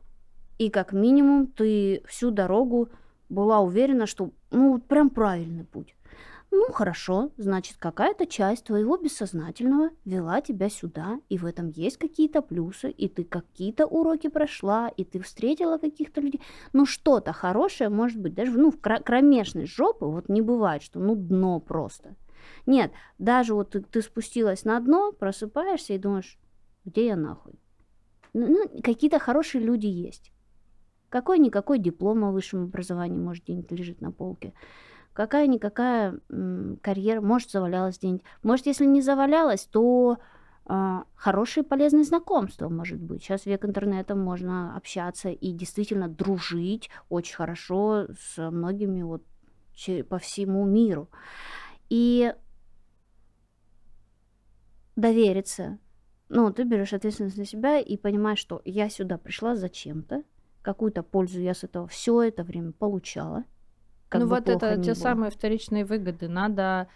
и 0.61 0.69
как 0.69 0.93
минимум 0.93 1.47
ты 1.47 2.03
всю 2.07 2.29
дорогу 2.29 2.89
была 3.29 3.61
уверена, 3.61 4.05
что 4.05 4.29
ну 4.51 4.77
прям 4.77 5.09
правильный 5.09 5.63
путь. 5.63 5.95
Ну 6.51 6.71
хорошо, 6.71 7.31
значит 7.35 7.77
какая-то 7.77 8.27
часть 8.27 8.65
твоего 8.65 8.95
бессознательного 8.97 9.89
вела 10.05 10.39
тебя 10.41 10.69
сюда, 10.69 11.19
и 11.29 11.39
в 11.39 11.47
этом 11.47 11.69
есть 11.69 11.97
какие-то 11.97 12.43
плюсы, 12.43 12.91
и 12.91 13.09
ты 13.09 13.23
какие-то 13.23 13.87
уроки 13.87 14.27
прошла, 14.27 14.89
и 14.89 15.03
ты 15.03 15.19
встретила 15.19 15.79
каких-то 15.79 16.21
людей. 16.21 16.41
Ну 16.73 16.85
что-то 16.85 17.33
хорошее 17.33 17.89
может 17.89 18.19
быть, 18.19 18.35
даже 18.35 18.51
ну 18.51 18.69
в 18.69 18.79
кромешной 18.79 19.65
жопы 19.65 20.05
вот 20.05 20.29
не 20.29 20.43
бывает, 20.43 20.83
что 20.83 20.99
ну 20.99 21.15
дно 21.15 21.59
просто. 21.59 22.15
Нет, 22.67 22.91
даже 23.17 23.55
вот 23.55 23.71
ты, 23.71 23.81
ты 23.81 24.03
спустилась 24.03 24.63
на 24.63 24.79
дно, 24.79 25.11
просыпаешься 25.11 25.93
и 25.93 25.97
думаешь, 25.97 26.37
где 26.85 27.07
я 27.07 27.15
нахуй? 27.15 27.53
Ну, 28.33 28.47
ну, 28.47 28.81
какие-то 28.83 29.17
хорошие 29.17 29.63
люди 29.63 29.87
есть. 29.87 30.31
Какой-никакой 31.11 31.77
диплом 31.77 32.23
о 32.23 32.31
высшем 32.31 32.63
образовании, 32.63 33.19
может, 33.19 33.43
где-нибудь 33.43 33.71
лежит 33.71 33.99
на 33.99 34.11
полке. 34.13 34.53
Какая-никакая 35.11 36.21
карьера, 36.81 37.19
может, 37.19 37.51
завалялась 37.51 37.97
где-нибудь. 37.97 38.23
Может, 38.43 38.65
если 38.65 38.85
не 38.85 39.01
завалялась, 39.01 39.65
то 39.65 40.19
а, 40.65 41.03
хорошие 41.15 41.65
полезные 41.65 42.05
знакомства, 42.05 42.69
может 42.69 42.97
быть. 42.97 43.21
Сейчас 43.21 43.45
век 43.45 43.65
интернета 43.65 44.15
можно 44.15 44.73
общаться 44.77 45.29
и 45.29 45.51
действительно 45.51 46.07
дружить 46.07 46.89
очень 47.09 47.35
хорошо 47.35 48.07
с 48.17 48.49
многими 48.49 49.01
вот 49.01 49.21
по 50.07 50.17
всему 50.17 50.65
миру. 50.65 51.09
И 51.89 52.33
довериться. 54.95 55.77
Ну, 56.29 56.53
ты 56.53 56.63
берешь 56.63 56.93
ответственность 56.93 57.37
на 57.37 57.43
себя 57.45 57.79
и 57.79 57.97
понимаешь, 57.97 58.39
что 58.39 58.61
я 58.63 58.89
сюда 58.89 59.17
пришла 59.17 59.57
зачем-то, 59.57 60.23
какую-то 60.61 61.03
пользу 61.03 61.39
я 61.39 61.53
с 61.53 61.63
этого 61.63 61.87
все 61.87 62.21
это 62.21 62.43
время 62.43 62.71
получала. 62.71 63.43
Как 64.09 64.21
ну 64.21 64.27
вот 64.27 64.49
это 64.49 64.75
те 64.77 64.91
было. 64.91 64.93
самые 64.93 65.31
вторичные 65.31 65.85
выгоды. 65.85 66.27
Надо 66.27 66.87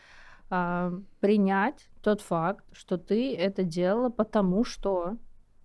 а, 0.49 0.93
принять 1.21 1.87
тот 2.01 2.21
факт, 2.21 2.65
что 2.73 2.97
ты 2.97 3.35
это 3.35 3.63
делала, 3.63 4.09
потому 4.09 4.63
что 4.63 5.17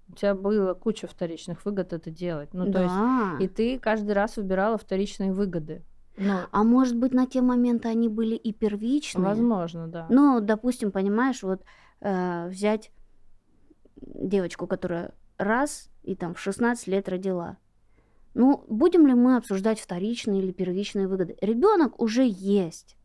у 0.09 0.15
тебя 0.15 0.35
было 0.35 0.75
куча 0.75 1.07
вторичных 1.07 1.65
выгод 1.65 1.93
это 1.93 2.11
делать. 2.11 2.55
Ну, 2.55 2.71
то 2.71 2.83
есть, 2.83 2.95
да. 2.95 3.37
и 3.41 3.49
ты 3.49 3.79
каждый 3.79 4.13
раз 4.13 4.37
выбирала 4.37 4.79
вторичные 4.79 5.33
выгоды. 5.33 5.85
Ну, 6.17 6.41
А 6.51 6.65
может 6.65 6.97
быть, 6.97 7.15
на 7.15 7.27
те 7.27 7.41
моменты 7.41 7.89
они 7.89 8.09
были 8.09 8.35
и 8.35 8.53
первичные? 8.53 9.25
возможно, 9.25 9.89
да. 9.89 10.07
Ну, 10.11 10.41
допустим, 10.41 10.91
понимаешь, 10.91 11.43
вот 11.43 11.63
э, 12.01 12.49
взять 12.49 12.91
девочку, 13.97 14.67
которая 14.67 15.15
раз 15.39 15.91
и 16.03 16.15
там 16.15 16.35
в 16.35 16.41
16 16.41 16.87
лет 16.89 17.09
родила. 17.09 17.57
Ну, 18.35 18.65
будем 18.69 19.07
ли 19.07 19.15
мы 19.15 19.37
обсуждать 19.37 19.81
вторичные 19.81 20.43
или 20.43 20.53
первичные 20.53 21.09
выгоды? 21.09 21.37
Ребенок 21.41 22.01
уже 22.01 22.27
есть, 22.27 22.97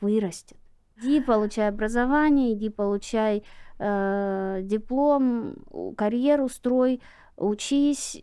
вырастет. 0.00 0.58
Иди 0.98 1.20
получай 1.20 1.68
образование, 1.68 2.54
иди 2.54 2.70
получай 2.70 3.44
э, 3.78 4.60
диплом, 4.62 5.54
карьеру 5.96 6.48
строй, 6.48 7.02
учись, 7.36 8.22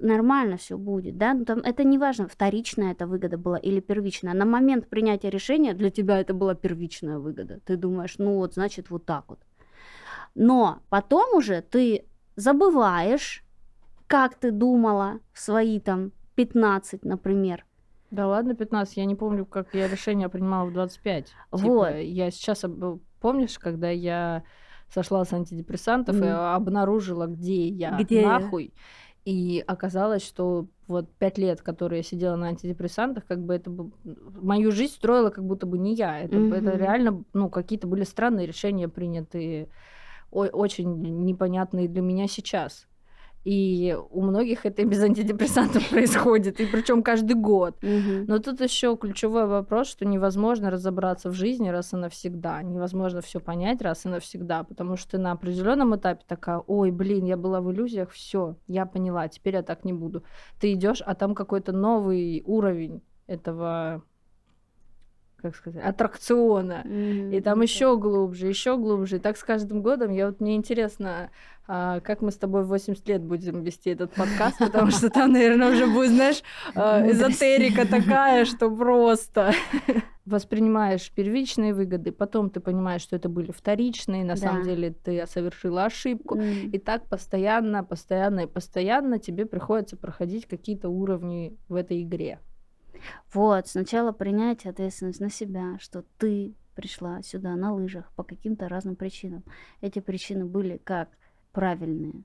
нормально 0.00 0.56
все 0.56 0.76
будет, 0.76 1.16
да? 1.16 1.34
Ну, 1.34 1.44
там, 1.44 1.58
это 1.58 1.84
не 1.84 1.98
важно, 1.98 2.28
вторичная 2.28 2.92
эта 2.92 3.06
выгода 3.06 3.38
была 3.38 3.58
или 3.58 3.80
первичная. 3.80 4.34
На 4.34 4.44
момент 4.44 4.88
принятия 4.88 5.30
решения 5.30 5.74
для 5.74 5.90
тебя 5.90 6.20
это 6.20 6.34
была 6.34 6.54
первичная 6.54 7.18
выгода. 7.18 7.60
Ты 7.64 7.76
думаешь, 7.76 8.16
ну 8.18 8.36
вот, 8.36 8.54
значит, 8.54 8.90
вот 8.90 9.04
так 9.04 9.24
вот. 9.28 9.38
Но 10.34 10.80
потом 10.88 11.36
уже 11.36 11.62
ты 11.62 12.04
забываешь, 12.36 13.44
как 14.08 14.34
ты 14.34 14.50
думала 14.50 15.20
в 15.32 15.38
свои 15.38 15.78
там 15.80 16.12
15, 16.34 17.04
например. 17.04 17.64
Да 18.10 18.26
ладно, 18.26 18.54
15. 18.54 18.96
Я 18.96 19.04
не 19.04 19.14
помню, 19.14 19.44
как 19.44 19.74
я 19.74 19.86
решение 19.86 20.28
принимала 20.28 20.68
в 20.68 20.72
25. 20.72 21.32
Вот. 21.50 21.88
Типа, 21.88 22.00
я 22.00 22.30
сейчас... 22.30 22.64
Помнишь, 23.20 23.58
когда 23.58 23.90
я 23.90 24.44
сошла 24.88 25.24
с 25.24 25.32
антидепрессантов 25.32 26.16
и 26.16 26.18
Мгм. 26.24 26.38
обнаружила, 26.54 27.26
где 27.26 27.68
я 27.68 27.98
Где 28.02 28.22
я? 28.22 28.28
нахуй, 28.28 28.72
и 29.26 29.62
оказалось, 29.66 30.24
что 30.24 30.68
вот 30.86 31.12
пять 31.18 31.36
лет, 31.36 31.60
которые 31.60 31.98
я 31.98 32.02
сидела 32.02 32.36
на 32.36 32.46
антидепрессантах, 32.48 33.26
как 33.26 33.44
бы 33.44 33.54
это. 33.54 33.70
Мою 34.40 34.72
жизнь 34.72 34.94
строила 34.94 35.28
как 35.30 35.44
будто 35.44 35.66
бы 35.66 35.76
не 35.76 35.94
я. 35.94 36.20
Это, 36.20 36.36
это 36.36 36.70
Мгм. 36.70 36.78
реально, 36.78 37.24
ну, 37.34 37.50
какие-то 37.50 37.86
были 37.86 38.04
странные 38.04 38.46
решения 38.46 38.88
принятые, 38.88 39.68
о- 40.30 40.46
очень 40.46 41.24
непонятные 41.26 41.88
для 41.88 42.00
меня 42.00 42.26
сейчас. 42.26 42.87
И 43.48 43.96
у 44.10 44.20
многих 44.20 44.66
это 44.66 44.84
без 44.84 45.02
антидепрессантов 45.02 45.88
происходит, 45.90 46.60
и 46.60 46.66
причем 46.66 47.02
каждый 47.02 47.32
год. 47.32 47.78
Но 47.82 48.40
тут 48.40 48.60
еще 48.60 48.94
ключевой 48.94 49.46
вопрос, 49.46 49.88
что 49.88 50.04
невозможно 50.04 50.70
разобраться 50.70 51.30
в 51.30 51.32
жизни 51.32 51.70
раз 51.70 51.94
и 51.94 51.96
навсегда. 51.96 52.60
Невозможно 52.60 53.22
все 53.22 53.40
понять 53.40 53.80
раз 53.80 54.04
и 54.04 54.10
навсегда, 54.10 54.64
потому 54.64 54.96
что 54.96 55.12
ты 55.12 55.18
на 55.18 55.32
определенном 55.32 55.96
этапе 55.96 56.24
такая, 56.28 56.58
ой, 56.58 56.90
блин, 56.90 57.24
я 57.24 57.38
была 57.38 57.62
в 57.62 57.72
иллюзиях, 57.72 58.10
все, 58.10 58.56
я 58.66 58.84
поняла, 58.84 59.28
теперь 59.28 59.54
я 59.54 59.62
так 59.62 59.82
не 59.82 59.94
буду. 59.94 60.24
Ты 60.60 60.74
идешь, 60.74 61.00
а 61.00 61.14
там 61.14 61.34
какой-то 61.34 61.72
новый 61.72 62.42
уровень 62.44 63.00
этого, 63.28 64.02
как 65.36 65.56
сказать, 65.56 65.82
аттракциона. 65.82 66.82
Мгм. 66.84 67.32
И 67.32 67.40
там 67.40 67.62
еще 67.62 67.96
глубже, 67.96 68.46
еще 68.46 68.76
глубже. 68.76 69.16
И 69.16 69.20
так 69.20 69.38
с 69.38 69.42
каждым 69.42 69.80
годом. 69.80 70.12
Я 70.12 70.26
вот 70.26 70.40
мне 70.40 70.54
интересно, 70.54 71.30
а, 71.70 72.00
как 72.00 72.22
мы 72.22 72.30
с 72.30 72.36
тобой 72.36 72.64
в 72.64 72.68
80 72.68 73.06
лет 73.08 73.22
будем 73.22 73.62
вести 73.62 73.90
этот 73.90 74.12
подкаст, 74.14 74.58
потому 74.58 74.90
что 74.90 75.10
там, 75.10 75.32
наверное, 75.32 75.70
уже 75.70 75.86
будет, 75.86 76.10
знаешь, 76.12 76.42
а, 76.74 77.06
эзотерика 77.08 77.86
такая, 77.86 78.46
что 78.46 78.70
просто 78.74 79.52
воспринимаешь 80.24 81.10
первичные 81.14 81.74
выгоды, 81.74 82.10
потом 82.10 82.48
ты 82.50 82.60
понимаешь, 82.60 83.02
что 83.02 83.16
это 83.16 83.28
были 83.28 83.50
вторичные, 83.50 84.24
на 84.24 84.36
самом 84.36 84.62
Да. 84.64 84.70
деле 84.70 84.90
ты 84.92 85.26
совершила 85.26 85.84
ошибку. 85.84 86.36
М. 86.38 86.70
И 86.70 86.78
так 86.78 87.06
постоянно, 87.06 87.84
постоянно 87.84 88.40
и 88.40 88.46
постоянно 88.46 89.18
тебе 89.18 89.44
приходится 89.44 89.96
проходить 89.96 90.46
какие-то 90.46 90.88
уровни 90.88 91.56
в 91.68 91.74
этой 91.74 92.02
игре. 92.02 92.38
Вот, 93.32 93.68
сначала 93.68 94.12
принять 94.12 94.66
ответственность 94.66 95.20
на 95.20 95.30
себя, 95.30 95.76
что 95.80 96.02
ты 96.18 96.54
пришла 96.74 97.22
сюда 97.22 97.54
на 97.56 97.74
лыжах 97.74 98.10
по 98.16 98.22
каким-то 98.22 98.68
разным 98.68 98.96
причинам. 98.96 99.44
Эти 99.80 99.98
причины 99.98 100.44
были 100.44 100.78
как 100.82 101.08
правильные. 101.52 102.22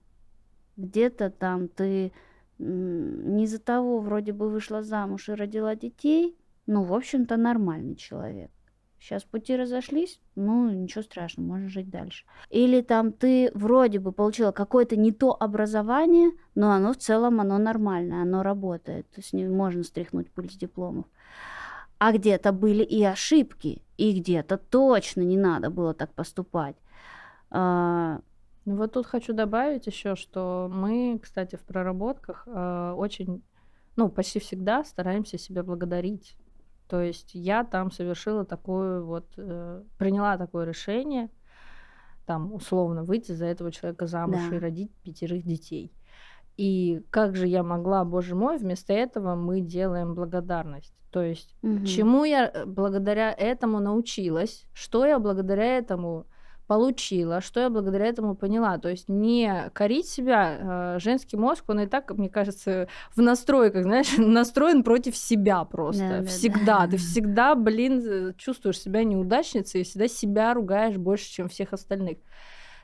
Где-то 0.78 1.30
там 1.30 1.68
ты 1.68 2.12
не 2.58 3.48
за 3.48 3.60
того 3.60 4.00
вроде 4.00 4.32
бы 4.34 4.50
вышла 4.50 4.84
замуж 4.84 5.30
и 5.30 5.34
родила 5.34 5.76
детей, 5.76 6.38
ну, 6.66 6.84
в 6.84 6.94
общем-то, 6.94 7.36
нормальный 7.36 7.96
человек. 7.96 8.52
Сейчас 9.00 9.24
пути 9.24 9.58
разошлись, 9.58 10.22
ну, 10.36 10.70
ничего 10.70 11.02
страшного, 11.02 11.48
можно 11.48 11.68
жить 11.68 11.90
дальше. 11.90 12.24
Или 12.50 12.82
там 12.82 13.12
ты 13.12 13.52
вроде 13.54 14.00
бы 14.00 14.14
получила 14.14 14.54
какое-то 14.54 14.96
не 14.96 15.12
то 15.12 15.36
образование, 15.38 16.32
но 16.56 16.72
оно 16.72 16.94
в 16.94 16.98
целом, 16.98 17.42
оно 17.42 17.58
нормальное, 17.58 18.22
оно 18.22 18.44
работает. 18.44 19.10
То 19.12 19.20
есть 19.20 19.34
можно 19.34 19.84
стряхнуть 19.84 20.32
пыль 20.32 20.50
с 20.50 20.56
дипломов. 20.56 21.06
А 21.98 22.14
где-то 22.14 22.54
были 22.54 22.84
и 22.84 23.04
ошибки, 23.04 23.82
и 23.98 24.18
где-то 24.18 24.58
точно 24.58 25.22
не 25.22 25.36
надо 25.36 25.70
было 25.70 25.94
так 25.94 26.14
поступать. 26.14 26.78
Ну 28.66 28.78
вот 28.78 28.94
тут 28.94 29.06
хочу 29.06 29.34
добавить 29.34 29.88
еще, 29.88 30.16
что 30.16 30.70
мы, 30.72 31.20
кстати, 31.22 31.56
в 31.58 31.62
проработках 31.64 32.44
э, 32.48 32.94
очень, 32.98 33.44
ну, 33.96 34.10
почти 34.10 34.40
всегда 34.40 34.84
стараемся 34.86 35.38
себя 35.38 35.64
благодарить. 35.64 36.38
То 36.88 37.02
есть 37.02 37.32
я 37.34 37.64
там 37.64 37.92
совершила 37.92 38.46
такое 38.46 39.02
вот, 39.02 39.26
э, 39.38 39.84
приняла 39.98 40.38
такое 40.38 40.66
решение, 40.66 41.30
там 42.26 42.54
условно 42.54 43.04
выйти 43.04 43.34
за 43.34 43.46
этого 43.46 43.72
человека 43.72 44.08
замуж 44.08 44.42
Да. 44.50 44.56
и 44.56 44.60
родить 44.60 44.92
пятерых 45.04 45.44
детей. 45.46 45.92
И 46.56 47.04
как 47.10 47.36
же 47.36 47.48
я 47.48 47.64
могла, 47.64 48.06
боже 48.06 48.36
мой, 48.36 48.58
вместо 48.58 48.94
этого 48.94 49.36
мы 49.36 49.60
делаем 49.60 50.14
благодарность. 50.14 50.94
То 51.12 51.22
есть, 51.22 51.56
Мгм. 51.64 51.86
чему 51.86 52.24
я 52.24 52.48
э, 52.48 52.66
благодаря 52.66 53.34
этому 53.34 53.80
научилась, 53.80 54.66
что 54.74 55.06
я 55.06 55.20
благодаря 55.20 55.78
этому 55.78 56.28
получила, 56.68 57.42
что 57.42 57.60
я 57.60 57.70
благодаря 57.70 58.06
этому 58.06 58.36
поняла. 58.36 58.78
То 58.78 58.90
есть 58.90 59.10
не 59.10 59.70
корить 59.74 60.08
себя, 60.08 60.96
э, 60.96 61.00
женский 61.00 61.38
мозг, 61.38 61.64
он 61.68 61.82
и 61.82 61.88
так, 61.88 62.12
мне 62.12 62.30
кажется, 62.30 62.88
в 63.16 63.22
настройках, 63.22 63.84
знаешь, 63.84 64.14
настроен 64.18 64.84
против 64.84 65.16
себя 65.16 65.64
просто. 65.66 66.08
Да-да-да. 66.08 66.28
всегда. 66.28 66.88
Ты 66.88 66.98
всегда, 66.98 67.56
блин, 67.56 68.34
чувствуешь 68.38 68.80
себя 68.80 69.04
неудачницей 69.04 69.82
и 69.82 69.84
всегда 69.84 70.08
себя 70.08 70.54
ругаешь 70.54 70.98
больше, 70.98 71.30
чем 71.30 71.50
всех 71.50 71.74
остальных. 71.74 72.18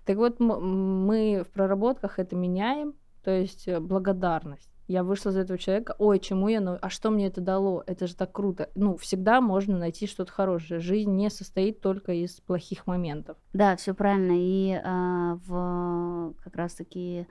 Так 0.06 0.18
вот, 0.18 0.40
мы 0.40 1.44
в 1.48 1.52
проработках 1.52 2.20
это 2.20 2.36
меняем, 2.36 2.94
то 3.24 3.32
есть 3.32 3.68
э, 3.68 3.80
благодарность. 3.80 4.69
Я 4.90 5.04
вышла 5.04 5.32
за 5.32 5.42
этого 5.42 5.60
человека, 5.60 5.94
ой, 6.00 6.18
чему 6.18 6.48
я, 6.48 6.60
нау- 6.62 6.80
а 6.82 6.90
что 6.90 7.12
мне 7.12 7.28
это 7.28 7.42
дало? 7.42 7.84
Это 7.86 8.08
же 8.08 8.16
так 8.16 8.32
круто. 8.32 8.72
Ну, 8.74 8.98
всегда 8.98 9.40
можно 9.40 9.78
найти 9.78 10.08
что-то 10.08 10.32
хорошее. 10.32 10.80
Жизнь 10.80 11.12
не 11.12 11.30
состоит 11.30 11.80
только 11.80 12.12
из 12.14 12.42
плохих 12.42 12.88
моментов. 12.88 13.38
Да, 13.54 13.76
все 13.76 13.94
правильно. 13.94 14.34
И 14.36 14.72
а, 14.84 15.38
в 15.46 16.34
как 16.44 16.56
раз-таки 16.56 17.28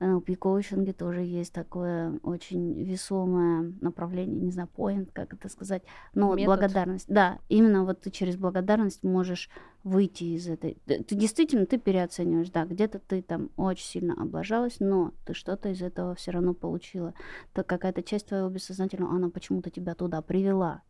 NLP 0.00 0.36
коучинге 0.36 0.92
тоже 0.92 1.22
есть 1.22 1.52
такое 1.52 2.18
очень 2.22 2.82
весомое 2.82 3.72
направление, 3.80 4.40
не 4.40 4.50
знаю, 4.50 4.68
point, 4.76 5.10
как 5.12 5.32
это 5.32 5.48
сказать, 5.48 5.82
но 6.14 6.28
вот 6.28 6.36
Метод. 6.36 6.46
благодарность. 6.46 7.06
Да, 7.08 7.38
именно 7.48 7.84
вот 7.84 8.02
ты 8.02 8.10
через 8.10 8.36
благодарность 8.36 9.02
можешь 9.02 9.48
выйти 9.84 10.24
из 10.24 10.48
этой. 10.48 10.78
Ты 10.84 11.02
ты 11.02 11.14
действительно 11.14 11.64
ты 11.64 11.78
переоцениваешь, 11.78 12.50
да, 12.50 12.64
где-то 12.64 12.98
ты 12.98 13.22
там 13.22 13.50
очень 13.56 13.86
сильно 13.86 14.14
облажалась, 14.14 14.80
но 14.80 15.12
ты 15.24 15.32
что-то 15.32 15.70
из 15.70 15.80
этого 15.80 16.14
все 16.14 16.32
равно 16.32 16.54
получила. 16.54 17.14
Так 17.52 17.66
какая-то 17.66 18.02
часть 18.02 18.26
твоего 18.26 18.48
бессознательного, 18.48 19.14
она 19.14 19.30
почему-то 19.30 19.70
тебя 19.70 19.94
туда 19.94 20.20
привела. 20.20 20.82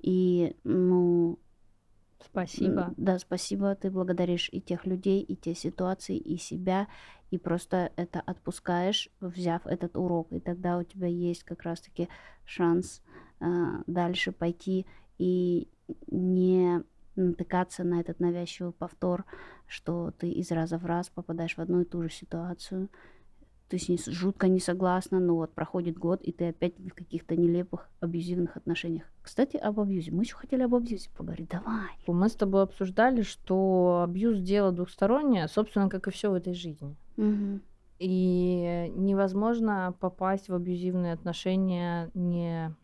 И, 0.00 0.56
ну, 0.64 1.38
Спасибо. 2.24 2.94
Да, 2.96 3.18
спасибо. 3.18 3.74
Ты 3.74 3.90
благодаришь 3.90 4.48
и 4.52 4.60
тех 4.60 4.86
людей, 4.86 5.22
и 5.22 5.36
те 5.36 5.54
ситуации, 5.54 6.16
и 6.16 6.36
себя, 6.36 6.88
и 7.30 7.38
просто 7.38 7.92
это 7.96 8.20
отпускаешь, 8.20 9.08
взяв 9.20 9.66
этот 9.66 9.96
урок. 9.96 10.32
И 10.32 10.40
тогда 10.40 10.78
у 10.78 10.82
тебя 10.82 11.06
есть 11.06 11.44
как 11.44 11.62
раз-таки 11.62 12.08
шанс 12.44 13.02
а, 13.40 13.82
дальше 13.86 14.32
пойти 14.32 14.86
и 15.18 15.68
не 16.06 16.82
натыкаться 17.16 17.84
на 17.84 18.00
этот 18.00 18.20
навязчивый 18.20 18.72
повтор, 18.72 19.24
что 19.66 20.12
ты 20.12 20.30
из 20.30 20.50
раза 20.50 20.78
в 20.78 20.86
раз 20.86 21.08
попадаешь 21.08 21.56
в 21.56 21.60
одну 21.60 21.82
и 21.82 21.84
ту 21.84 22.02
же 22.02 22.10
ситуацию. 22.10 22.88
Ты 23.68 23.78
с 23.78 23.88
ней 23.88 23.98
жутко 24.06 24.48
не 24.48 24.60
согласна, 24.60 25.20
но 25.20 25.36
вот 25.36 25.52
проходит 25.52 25.98
год, 25.98 26.22
и 26.22 26.32
ты 26.32 26.48
опять 26.48 26.78
в 26.78 26.90
каких-то 26.90 27.34
нелепых 27.36 27.88
абьюзивных 28.00 28.56
отношениях. 28.56 29.04
Кстати, 29.22 29.56
об 29.56 29.80
абьюзе. 29.80 30.12
Мы 30.12 30.22
еще 30.24 30.36
хотели 30.36 30.62
об 30.62 30.74
абьюзе 30.74 31.08
поговорить. 31.16 31.48
Давай. 31.50 31.90
Мы 32.06 32.28
с 32.28 32.34
тобой 32.34 32.62
обсуждали, 32.62 33.22
что 33.22 34.02
абьюз 34.04 34.40
дело 34.40 34.70
двухстороннее, 34.70 35.48
собственно, 35.48 35.88
как 35.88 36.06
и 36.06 36.10
все 36.10 36.30
в 36.30 36.34
этой 36.34 36.54
жизни. 36.54 36.94
Мгм. 37.16 37.62
И 37.98 38.92
невозможно 38.96 39.94
попасть 39.98 40.48
в 40.48 40.54
абьюзивные 40.54 41.14
отношения, 41.14 42.10
не 42.14 42.74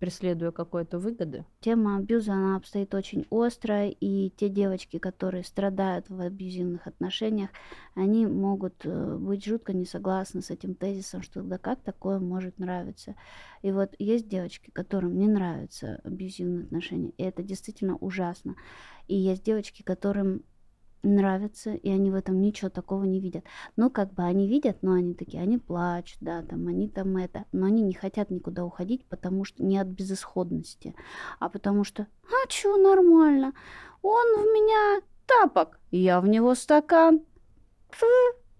преследуя 0.00 0.50
какой-то 0.50 0.98
выгоды. 0.98 1.44
Тема 1.60 1.98
абьюза, 1.98 2.32
она 2.32 2.56
обстоит 2.56 2.94
очень 2.94 3.26
остро, 3.30 3.86
и 3.86 4.30
те 4.30 4.48
девочки, 4.48 4.98
которые 4.98 5.44
страдают 5.44 6.08
в 6.08 6.18
абьюзивных 6.20 6.86
отношениях, 6.86 7.50
они 7.94 8.26
могут 8.26 8.74
э, 8.84 9.16
быть 9.18 9.44
жутко 9.44 9.74
не 9.74 9.84
согласны 9.84 10.40
с 10.40 10.50
этим 10.50 10.74
тезисом, 10.74 11.22
что 11.22 11.42
да 11.42 11.58
как 11.58 11.82
такое 11.82 12.18
может 12.18 12.58
нравиться. 12.58 13.14
И 13.60 13.70
вот 13.70 13.94
есть 13.98 14.26
девочки, 14.26 14.70
которым 14.70 15.18
не 15.18 15.28
нравятся 15.28 16.00
абьюзивные 16.02 16.64
отношения, 16.64 17.12
и 17.18 17.22
это 17.22 17.42
действительно 17.42 17.96
ужасно. 17.96 18.56
И 19.06 19.14
есть 19.14 19.44
девочки, 19.44 19.82
которым 19.82 20.44
нравится, 21.02 21.72
и 21.72 21.90
они 21.90 22.10
в 22.10 22.14
этом 22.14 22.40
ничего 22.40 22.70
такого 22.70 23.04
не 23.04 23.20
видят. 23.20 23.44
Ну, 23.76 23.90
как 23.90 24.12
бы 24.14 24.22
они 24.22 24.48
видят, 24.48 24.78
но 24.82 24.92
они 24.92 25.14
такие, 25.14 25.42
они 25.42 25.58
плачут, 25.58 26.18
да, 26.20 26.42
там, 26.42 26.66
они 26.66 26.88
там 26.88 27.16
это, 27.16 27.44
но 27.52 27.66
они 27.66 27.82
не 27.82 27.94
хотят 27.94 28.30
никуда 28.30 28.64
уходить, 28.64 29.04
потому 29.06 29.44
что 29.44 29.62
не 29.62 29.78
от 29.78 29.88
безысходности, 29.88 30.94
а 31.38 31.48
потому 31.48 31.84
что, 31.84 32.06
а 32.24 32.48
чё, 32.48 32.76
нормально, 32.76 33.52
он 34.02 34.26
в 34.36 34.44
меня 34.52 35.02
тапок, 35.26 35.78
я 35.90 36.20
в 36.20 36.26
него 36.26 36.54
стакан. 36.54 37.20
Фу, 37.90 38.06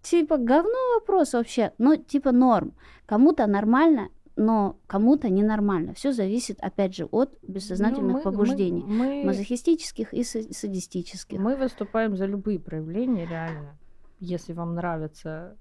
типа, 0.02 0.36
говно 0.38 0.94
вопрос 0.94 1.34
вообще, 1.34 1.72
но 1.78 1.96
типа 1.96 2.32
норм. 2.32 2.74
Кому-то 3.06 3.46
нормально, 3.46 4.08
но 4.42 4.76
кому-то 4.86 5.28
ненормально. 5.28 5.92
Все 5.92 6.12
зависит, 6.12 6.58
опять 6.60 6.94
же, 6.96 7.04
от 7.04 7.38
бессознательных 7.42 8.02
Ну, 8.02 8.12
мы- 8.12 8.18
мы- 8.18 8.22
побуждений. 8.22 8.82
Мы, 8.86 9.24
Мазохистических 9.26 10.14
и 10.14 10.20
са- 10.22 10.50
садистических. 10.52 11.38
мы 11.38 11.56
выступаем 11.56 12.16
за 12.16 12.24
любые 12.26 12.58
проявления, 12.58 13.26
реально. 13.26 13.76
Если 14.18 14.54
вам 14.54 14.74
нравится, 14.74 15.56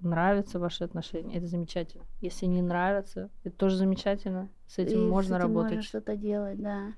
нравятся 0.00 0.58
ваши 0.58 0.84
отношения, 0.84 1.36
это 1.36 1.46
замечательно. 1.46 2.04
Если 2.22 2.46
не 2.46 2.62
нравится, 2.62 3.28
это 3.44 3.56
тоже 3.56 3.76
замечательно. 3.76 4.48
С 4.68 4.78
этим 4.78 5.00
И 5.00 5.06
можно 5.10 5.34
с 5.34 5.38
этим 5.38 5.42
работать. 5.42 5.70
можно 5.72 5.82
что-то 5.82 6.16
делать, 6.16 6.60
да. 6.62 6.92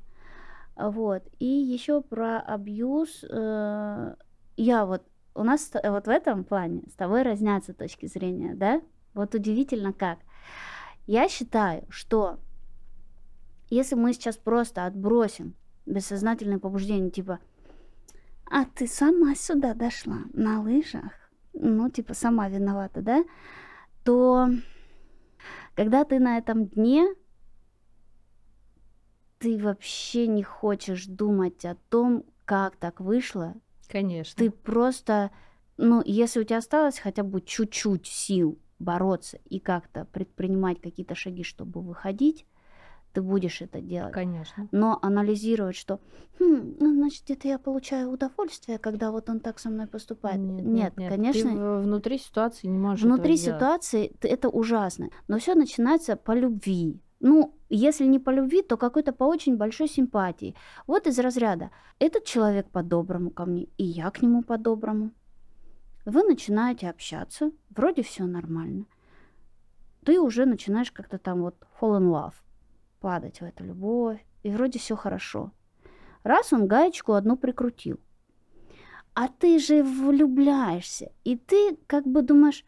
А 0.77 0.91
Вот. 0.91 1.23
И 1.41 1.47
еще 1.47 2.03
про 2.03 2.39
абьюз. 2.39 3.25
э, 3.29 4.15
Я 4.59 4.87
вот 4.87 5.03
у 5.35 5.43
нас 5.43 5.71
вот 5.85 6.07
в 6.07 6.11
этом 6.11 6.45
плане 6.45 6.83
с 6.89 6.95
тобой 6.95 7.23
разнятся 7.23 7.75
точки 7.75 8.07
зрения, 8.07 8.55
да? 8.55 8.81
Вот 9.15 9.35
удивительно 9.35 9.93
как. 9.93 10.19
Я 11.07 11.29
считаю, 11.29 11.85
что 11.89 12.41
если 13.71 13.95
мы 13.95 14.13
сейчас 14.13 14.37
просто 14.37 14.87
отбросим 14.87 15.55
бессознательные 15.87 16.59
побуждения, 16.59 17.11
типа, 17.11 17.39
а 18.51 18.65
ты 18.65 18.87
сама 18.87 19.35
сюда 19.35 19.75
дошла 19.75 20.19
на 20.33 20.61
лыжах, 20.61 21.13
ну, 21.53 21.91
типа, 21.91 22.15
сама 22.15 22.49
виновата, 22.49 23.03
да, 23.03 23.25
то 24.05 24.49
когда 25.75 26.05
ты 26.05 26.19
на 26.19 26.39
этом 26.39 26.67
дне, 26.67 27.07
ты 29.39 29.59
вообще 29.59 30.27
не 30.27 30.43
хочешь 30.43 31.07
думать 31.07 31.65
о 31.65 31.77
том, 31.89 32.25
как 32.45 32.77
так 32.77 33.01
вышло. 33.01 33.55
Конечно. 33.89 34.37
Ты 34.37 34.51
просто, 34.51 35.31
ну, 35.77 36.03
если 36.05 36.41
у 36.41 36.45
тебя 36.45 36.59
осталось 36.59 36.99
хотя 36.99 37.23
бы 37.23 37.41
чуть-чуть 37.41 38.07
сил 38.07 38.59
бороться 38.79 39.39
и 39.49 39.59
как-то 39.59 40.05
предпринимать 40.13 40.81
какие-то 40.81 41.15
шаги, 41.15 41.43
чтобы 41.43 41.81
выходить, 41.81 42.47
ты 43.13 43.23
будешь 43.23 43.63
это 43.63 43.81
делать. 43.81 44.13
Конечно. 44.13 44.69
Но 44.73 44.99
анализировать, 45.01 45.75
что, 45.77 46.01
«Хм, 46.39 46.77
ну, 46.79 46.93
значит, 46.95 47.25
где-то 47.25 47.49
я 47.49 47.59
получаю 47.59 48.11
удовольствие, 48.11 48.79
когда 48.79 49.11
вот 49.11 49.31
он 49.31 49.41
так 49.41 49.59
со 49.59 49.71
мной 49.71 49.87
поступает. 49.87 50.37
Нет, 50.39 50.93
конечно, 51.09 51.51
Ты 51.51 51.81
внутри 51.81 52.19
ситуации 52.19 52.67
не 52.67 52.79
можешь 52.79 53.05
Внутри 53.05 53.37
ситуации 53.37 54.09
т- 54.21 54.29
это 54.29 54.51
ужасно. 54.51 55.09
Но 55.29 55.39
все 55.39 55.55
начинается 55.55 56.17
по 56.17 56.33
любви. 56.33 57.01
Ну, 57.21 57.55
если 57.71 58.05
не 58.05 58.19
по 58.19 58.29
любви, 58.29 58.61
то 58.61 58.77
какой-то 58.77 59.13
по 59.13 59.25
очень 59.25 59.57
большой 59.57 59.89
симпатии. 59.89 60.55
Вот 60.87 61.07
из 61.07 61.19
разряда. 61.19 61.71
Этот 61.99 62.25
человек 62.25 62.69
по-доброму 62.69 63.31
ко 63.31 63.47
мне, 63.47 63.69
и 63.79 63.85
я 63.85 64.11
к 64.11 64.21
нему 64.21 64.43
по-доброму. 64.43 65.11
Вы 66.07 66.23
начинаете 66.23 66.89
общаться, 66.89 67.51
вроде 67.71 68.03
все 68.03 68.27
нормально. 68.27 68.87
Ты 70.05 70.21
уже 70.21 70.47
начинаешь 70.47 70.93
как-то 70.93 71.19
там 71.19 71.43
вот 71.43 71.57
fall 71.81 71.99
in 71.99 72.09
love, 72.13 72.35
падать 73.01 73.41
в 73.41 73.45
эту 73.45 73.65
любовь, 73.65 74.25
и 74.45 74.51
вроде 74.51 74.79
все 74.79 74.95
хорошо. 74.95 75.51
Раз 76.23 76.53
он 76.53 76.69
гаечку 76.69 77.15
одну 77.15 77.37
прикрутил, 77.37 77.99
а 79.15 79.27
ты 79.27 79.59
же 79.59 79.83
влюбляешься, 79.83 81.11
и 81.25 81.37
ты 81.37 81.77
как 81.89 82.07
бы 82.07 82.23
думаешь, 82.23 82.65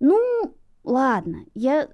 ну, 0.00 0.54
ладно, 0.84 1.44
я 1.54 1.86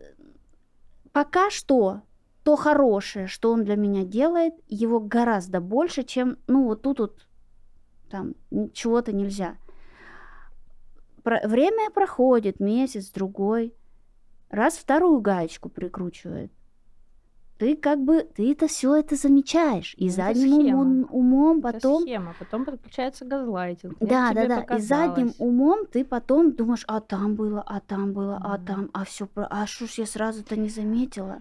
пока 1.10 1.50
что 1.50 2.02
то 2.44 2.54
хорошее, 2.54 3.26
что 3.26 3.50
он 3.50 3.64
для 3.64 3.74
меня 3.74 4.04
делает, 4.04 4.54
его 4.68 5.00
гораздо 5.00 5.60
больше, 5.60 6.04
чем, 6.04 6.38
ну, 6.46 6.62
вот 6.62 6.82
тут 6.82 7.00
вот 7.00 7.26
там 8.08 8.34
чего-то 8.72 9.12
нельзя. 9.12 9.56
Про- 11.24 11.40
время 11.48 11.90
проходит, 11.90 12.60
месяц, 12.60 13.10
другой, 13.10 13.74
раз 14.50 14.76
вторую 14.76 15.20
гаечку 15.20 15.68
прикручивает. 15.68 16.52
Ты 17.58 17.76
как 17.76 18.00
бы, 18.00 18.22
ты 18.22 18.52
это 18.52 18.66
все 18.66 18.96
это 18.96 19.16
замечаешь. 19.16 19.94
И 19.96 20.04
Ну, 20.04 20.10
это 20.10 20.16
задним 20.16 20.74
умом, 20.74 21.08
умом 21.10 21.58
Это 21.60 21.72
потом 21.72 22.02
схема. 22.02 22.34
Потом 22.38 22.64
подключается 22.64 23.24
газлайтинг. 23.24 23.96
Это 24.00 24.06
да, 24.06 24.32
да, 24.34 24.46
да. 24.48 24.76
И 24.76 24.80
задним 24.80 25.28
показалось. 25.28 25.34
умом 25.38 25.86
ты 25.86 26.04
потом 26.04 26.52
думаешь, 26.52 26.84
а 26.88 27.00
там 27.00 27.36
было, 27.36 27.62
а 27.64 27.80
там 27.80 28.12
было, 28.12 28.38
а 28.42 28.56
Мгм. 28.58 28.66
там, 28.66 28.90
а 28.92 29.04
все, 29.04 29.28
а 29.36 29.66
что 29.66 29.86
ж 29.86 29.92
я 29.98 30.06
сразу-то 30.06 30.56
не 30.56 30.68
заметила. 30.68 31.40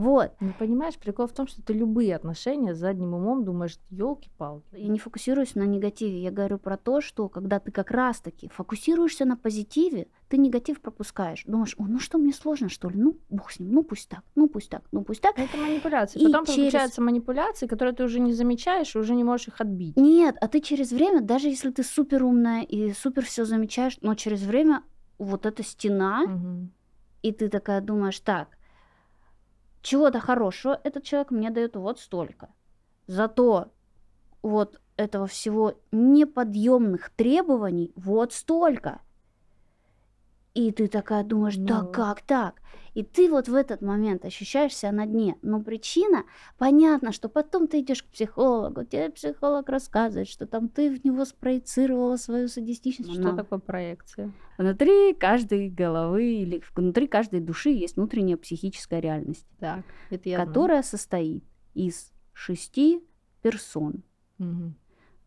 Вот. 0.00 0.32
Ну, 0.40 0.52
понимаешь, 0.58 0.96
прикол 0.96 1.26
в 1.26 1.32
том, 1.32 1.46
что 1.46 1.60
ты 1.62 1.72
любые 1.72 2.14
отношения 2.14 2.74
с 2.74 2.78
задним 2.78 3.14
умом 3.14 3.44
думаешь, 3.44 3.78
елки-палки. 3.90 4.64
Я 4.76 4.88
не 4.88 4.98
фокусируюсь 4.98 5.54
на 5.54 5.62
негативе, 5.64 6.22
я 6.22 6.30
говорю 6.30 6.58
про 6.58 6.76
то, 6.76 7.00
что 7.00 7.28
когда 7.28 7.58
ты 7.58 7.70
как 7.72 7.90
раз-таки 7.90 8.48
фокусируешься 8.48 9.24
на 9.24 9.36
позитиве, 9.36 10.06
ты 10.28 10.36
негатив 10.36 10.80
пропускаешь. 10.80 11.44
Думаешь, 11.46 11.74
о, 11.78 11.86
ну 11.86 11.98
что, 11.98 12.18
мне 12.18 12.32
сложно, 12.32 12.68
что 12.68 12.88
ли? 12.88 12.96
Ну, 12.98 13.16
бог 13.30 13.50
с 13.50 13.58
ним, 13.58 13.72
ну 13.72 13.82
пусть 13.82 14.08
так, 14.08 14.22
ну 14.34 14.48
пусть 14.48 14.70
так, 14.70 14.82
ну 14.92 15.02
пусть 15.02 15.20
так. 15.22 15.38
Это 15.38 15.56
манипуляции. 15.56 16.20
И 16.20 16.24
Потом 16.26 16.44
через- 16.44 16.56
получаются 16.58 17.02
манипуляции, 17.02 17.66
которые 17.66 17.94
ты 17.94 18.04
уже 18.04 18.20
не 18.20 18.32
замечаешь 18.32 18.94
и 18.94 18.98
уже 18.98 19.14
не 19.14 19.24
можешь 19.24 19.48
их 19.48 19.60
отбить. 19.60 19.96
Нет, 19.96 20.36
а 20.40 20.48
ты 20.48 20.60
через 20.60 20.92
время, 20.92 21.20
даже 21.22 21.48
если 21.48 21.70
ты 21.70 21.82
супер 21.82 22.22
умная 22.24 22.62
и 22.62 22.92
супер 22.92 23.24
все 23.24 23.44
замечаешь, 23.44 23.98
но 24.02 24.14
через 24.14 24.42
время 24.42 24.82
вот 25.18 25.46
эта 25.46 25.62
стена, 25.64 26.22
Мгм. 26.26 26.70
и 27.22 27.32
ты 27.32 27.48
такая 27.48 27.80
думаешь, 27.80 28.20
так, 28.20 28.57
чего-то 29.88 30.20
хорошего 30.20 30.78
этот 30.84 31.04
человек 31.04 31.30
мне 31.30 31.48
дает 31.50 31.74
вот 31.74 31.98
столько. 31.98 32.50
Зато 33.06 33.72
вот 34.42 34.80
этого 34.96 35.26
всего 35.26 35.80
неподъемных 35.92 37.08
требований 37.10 37.92
вот 37.96 38.34
столько. 38.34 39.00
И 40.58 40.72
ты 40.72 40.88
такая 40.88 41.22
думаешь, 41.22 41.56
да 41.56 41.82
Ну. 41.82 41.92
как 41.92 42.20
так? 42.22 42.60
И 42.94 43.04
ты 43.04 43.30
вот 43.30 43.48
в 43.48 43.54
этот 43.54 43.80
момент 43.80 44.24
ощущаешь 44.24 44.74
себя 44.74 44.90
на 44.90 45.06
дне. 45.06 45.36
Но 45.42 45.60
причина, 45.62 46.24
понятно, 46.58 47.12
что 47.12 47.28
потом 47.28 47.68
ты 47.68 47.78
идешь 47.78 48.02
к 48.02 48.06
психологу, 48.08 48.84
тебе 48.84 49.08
психолог 49.10 49.68
рассказывает, 49.68 50.26
что 50.28 50.46
там 50.46 50.68
ты 50.68 50.90
в 50.90 51.04
него 51.04 51.24
спроецировала 51.24 52.16
свою 52.16 52.48
садистичность. 52.48 53.12
Что 53.12 53.22
Но 53.22 53.36
такое 53.36 53.60
проекция? 53.60 54.32
Внутри 54.58 55.14
каждой 55.14 55.68
головы 55.70 56.24
или 56.42 56.60
внутри 56.74 57.06
каждой 57.06 57.38
души 57.38 57.70
есть 57.70 57.94
внутренняя 57.96 58.36
психическая 58.36 58.98
реальность, 58.98 59.46
Так, 59.60 59.84
это 60.10 60.28
я 60.28 60.36
знаю. 60.38 60.48
которая 60.48 60.82
состоит 60.82 61.44
из 61.74 62.10
шести 62.32 63.00
персон 63.42 64.02
Мгм. 64.38 64.74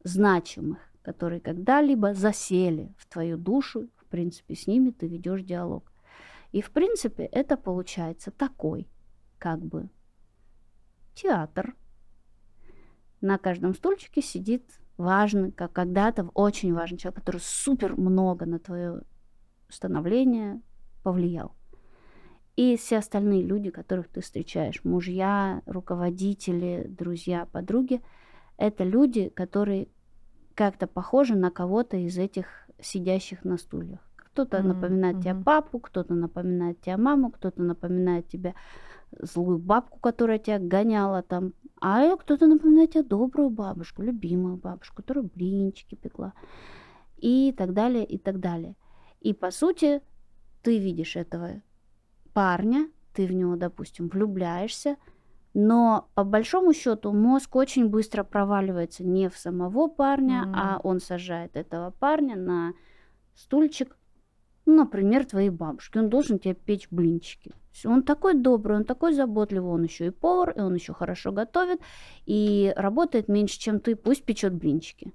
значимых, 0.03 0.79
которые 1.03 1.39
когда-либо 1.39 2.13
засели 2.13 2.93
в 2.97 3.07
твою 3.07 3.37
душу. 3.37 3.87
Принципе, 4.11 4.55
с 4.55 4.67
ними 4.67 4.91
ты 4.91 5.07
ведешь 5.07 5.41
диалог. 5.41 5.91
И 6.51 6.61
в 6.61 6.71
принципе 6.71 7.23
это 7.23 7.55
получается 7.55 8.29
такой, 8.29 8.89
как 9.39 9.59
бы 9.59 9.89
театр. 11.15 11.75
На 13.21 13.37
каждом 13.37 13.73
стульчике 13.73 14.21
сидит 14.21 14.63
важный, 14.97 15.53
как 15.53 15.71
когда-то 15.71 16.29
очень 16.33 16.73
важный 16.73 16.97
человек, 16.97 17.19
который 17.19 17.39
супер 17.41 17.95
много 17.95 18.45
на 18.45 18.59
твое 18.59 19.03
становление 19.69 20.61
повлиял. 21.03 21.55
И 22.57 22.75
все 22.75 22.97
остальные 22.97 23.43
люди, 23.43 23.69
которых 23.69 24.09
ты 24.09 24.19
встречаешь, 24.19 24.83
мужья, 24.83 25.61
руководители, 25.65 26.85
друзья, 26.89 27.45
подруги, 27.45 28.01
это 28.57 28.83
люди, 28.83 29.29
которые 29.29 29.87
как-то 30.53 30.85
похожи 30.85 31.35
на 31.35 31.49
кого-то 31.49 31.95
из 31.97 32.17
этих 32.17 32.60
сидящих 32.81 33.43
на 33.45 33.57
стульях. 33.57 33.99
Кто-то 34.15 34.59
М, 34.59 34.67
напоминает 34.69 35.19
тебя 35.19 35.33
мгм. 35.33 35.43
папу, 35.43 35.79
кто-то 35.79 36.13
напоминает 36.13 36.81
тебя 36.81 36.97
маму, 36.97 37.31
кто-то 37.31 37.61
напоминает 37.61 38.27
тебя 38.29 38.55
злую 39.11 39.59
бабку, 39.59 39.99
которая 39.99 40.39
тебя 40.39 40.59
гоняла 40.59 41.21
там, 41.21 41.53
а 41.81 42.15
кто-то 42.17 42.47
напоминает 42.47 42.91
тебе 42.91 43.03
добрую 43.03 43.49
бабушку, 43.49 44.01
любимую 44.01 44.57
бабушку, 44.57 44.97
которая 44.97 45.25
блинчики 45.25 45.95
пекла, 45.95 46.33
и 47.17 47.53
так 47.57 47.73
далее, 47.73 48.05
и 48.05 48.17
так 48.17 48.39
далее. 48.39 48.75
И 49.19 49.33
по 49.33 49.51
сути 49.51 50.01
ты 50.63 50.79
видишь 50.79 51.15
этого 51.15 51.61
парня, 52.33 52.89
ты 53.13 53.27
в 53.27 53.31
него, 53.33 53.55
допустим, 53.55 54.07
влюбляешься, 54.09 54.97
но 55.53 56.09
по 56.13 56.23
большому 56.23 56.73
счету 56.73 57.11
мозг 57.13 57.55
очень 57.55 57.87
быстро 57.87 58.23
проваливается 58.23 59.03
не 59.03 59.29
в 59.29 59.37
самого 59.37 59.87
парня, 59.87 60.43
М. 60.43 60.55
а 60.55 60.79
он 60.83 60.99
сажает 60.99 61.55
этого 61.55 61.91
парня 61.91 62.35
на 62.35 62.73
стульчик, 63.35 63.97
ну, 64.65 64.75
например, 64.75 65.25
твоей 65.25 65.49
бабушки. 65.49 65.97
Он 65.97 66.09
должен 66.09 66.39
тебе 66.39 66.53
печь 66.53 66.87
блинчики. 66.91 67.53
Он 67.85 68.03
такой 68.03 68.33
добрый, 68.35 68.77
он 68.77 68.83
такой 68.83 69.13
заботливый, 69.13 69.71
он 69.71 69.83
еще 69.83 70.07
и 70.07 70.11
повар, 70.11 70.51
и 70.51 70.59
он 70.61 70.75
еще 70.75 70.93
хорошо 70.93 71.31
готовит, 71.31 71.79
и 72.25 72.73
работает 72.75 73.27
меньше, 73.27 73.59
чем 73.59 73.79
ты, 73.79 73.95
пусть 73.95 74.23
печет 74.23 74.53
блинчики. 74.53 75.13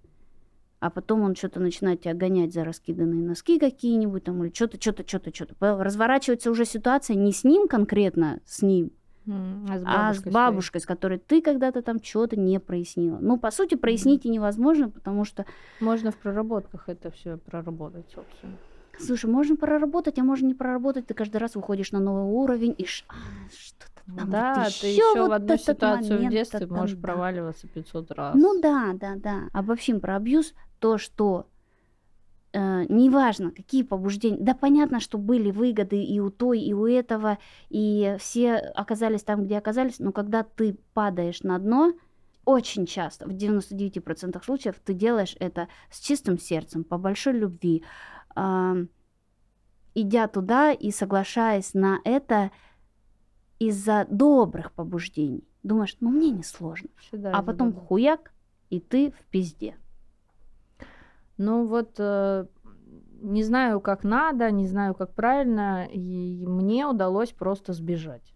А 0.81 0.91
потом 0.91 1.23
он 1.23 1.35
что-то 1.35 1.61
начинает 1.61 2.03
тебя 2.03 2.15
гонять 2.15 2.53
за 2.53 2.65
раскиданные 2.65 3.23
носки 3.23 3.59
какие-нибудь 3.59 4.25
там, 4.25 4.43
или 4.45 4.53
что-то, 4.53 4.81
что-то, 4.81 5.07
что-то, 5.07 5.35
что-то. 5.35 5.55
Разворачивается 5.83 6.51
уже 6.51 6.65
ситуация 6.65 7.17
не 7.17 7.33
с 7.33 7.45
ним 7.45 7.69
конкретно, 7.69 8.41
с 8.45 8.63
ним, 8.63 8.91
А 9.29 9.33
с 9.69 9.71
а 9.71 9.79
с 9.79 9.83
бабушкой 9.83 10.23
своей. 10.23 10.35
бабушкой, 10.35 10.81
с 10.81 10.87
которой 10.87 11.19
ты 11.19 11.43
когда-то 11.43 11.83
там 11.83 12.03
что-то 12.03 12.37
не 12.39 12.61
прояснила. 12.61 13.19
Ну, 13.21 13.39
по 13.39 13.51
сути, 13.51 13.75
прояснить 13.75 14.25
и 14.25 14.29
невозможно, 14.29 14.89
потому 14.91 15.25
что, 15.25 15.45
Можно 15.81 16.11
в 16.13 16.17
проработках 16.17 16.89
это 16.89 17.11
все 17.11 17.37
проработать, 17.37 18.07
собственно. 18.15 18.57
слушай, 18.99 19.29
можно 19.29 19.57
проработать, 19.57 20.19
а 20.19 20.25
можно 20.25 20.47
не 20.47 20.55
проработать. 20.55 21.07
Ты 21.07 21.15
каждый 21.15 21.39
раз 21.39 21.55
выходишь 21.55 21.93
на 21.93 21.99
новый 22.01 22.25
уровень 22.33 22.75
и 22.79 22.87
ш- 22.87 23.05
а, 23.09 23.15
что-то 23.53 24.17
там 24.17 24.31
да, 24.31 24.55
вот 24.65 24.73
ты 24.81 24.87
еще 24.87 25.21
вот 25.21 25.29
в 25.31 25.33
одну 25.33 25.57
ситуацию 25.59 26.07
в 26.13 26.15
момент, 26.17 26.31
детстве 26.33 26.61
это 26.61 26.73
можешь 26.73 26.97
да. 26.97 27.03
проваливаться 27.03 27.67
500 27.67 28.11
раз. 28.13 28.35
Ну 28.37 28.61
да, 28.61 28.93
да, 28.95 29.17
да. 29.17 29.41
Обобщим 29.53 30.01
про 30.01 30.17
абьюз 30.17 30.55
то, 30.79 30.97
что 30.99 31.49
неважно, 32.59 33.51
какие 33.51 33.83
побуждения. 33.83 34.39
Да, 34.41 34.55
понятно, 34.55 35.01
что 35.01 35.19
были 35.19 35.51
выгоды 35.51 36.03
и 36.03 36.21
у 36.21 36.31
той, 36.31 36.61
и 36.61 36.73
у 36.73 36.87
этого, 36.87 37.39
и 37.69 38.17
все 38.19 38.57
оказались 38.57 39.23
там, 39.25 39.45
где 39.45 39.59
оказались, 39.59 39.99
но 39.99 40.13
когда 40.13 40.43
ты 40.43 40.79
падаешь 40.95 41.43
на 41.43 41.59
дно, 41.59 41.93
очень 42.45 42.87
часто, 42.87 43.27
в 43.27 43.33
99% 43.33 44.43
случаев, 44.45 44.77
ты 44.85 44.95
делаешь 44.95 45.37
это 45.41 45.69
с 45.91 45.99
чистым 46.01 46.39
сердцем, 46.39 46.85
по 46.85 46.97
большой 46.97 47.35
любви, 47.35 47.83
ам, 48.35 48.89
идя 49.95 50.29
туда 50.29 50.73
и 50.73 50.91
соглашаясь 50.93 51.75
на 51.75 51.99
это 52.05 52.53
из-за 53.59 54.07
добрых 54.09 54.73
побуждений. 54.73 55.49
Думаешь, 55.63 55.97
ну 56.01 56.11
мне 56.11 56.31
не 56.31 56.45
сложно. 56.45 56.89
Всегда 56.99 57.33
А 57.33 57.43
потом 57.43 57.73
добра. 57.73 57.87
хуяк, 57.87 58.33
и 58.71 58.79
ты 58.79 59.11
в 59.11 59.25
пизде. 59.27 59.77
Ну 61.39 61.67
вот, 61.67 61.95
э, 61.99 62.47
не 63.21 63.43
знаю, 63.43 63.81
как 63.81 64.05
надо, 64.05 64.51
не 64.51 64.67
знаю, 64.67 64.95
как 64.95 65.15
правильно, 65.15 65.87
и 65.91 66.45
мне 66.47 66.87
удалось 66.87 67.33
просто 67.33 67.73
сбежать. 67.73 68.33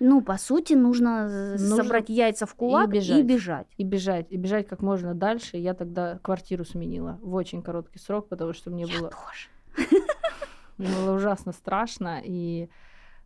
Ну, 0.00 0.20
по 0.22 0.36
сути, 0.36 0.74
нужно, 0.74 1.52
Нужно 1.52 1.76
собрать 1.76 2.08
яйца 2.08 2.46
в 2.46 2.54
кулак 2.54 2.88
и 2.88 2.98
бежать. 2.98 3.24
бежать. 3.24 3.66
И 3.76 3.84
бежать, 3.84 4.26
и 4.30 4.36
бежать 4.36 4.66
как 4.66 4.82
можно 4.82 5.14
дальше. 5.14 5.56
Я 5.56 5.72
тогда 5.74 6.18
квартиру 6.18 6.64
сменила 6.64 7.18
в 7.22 7.34
очень 7.34 7.62
короткий 7.62 7.98
срок, 7.98 8.28
потому 8.28 8.52
что 8.52 8.70
мне 8.70 8.84
Я 8.84 8.98
было, 8.98 9.10
тоже. 9.10 9.88
мне 10.78 10.88
было 10.88 11.14
ужасно 11.14 11.52
страшно. 11.52 12.20
И, 12.24 12.68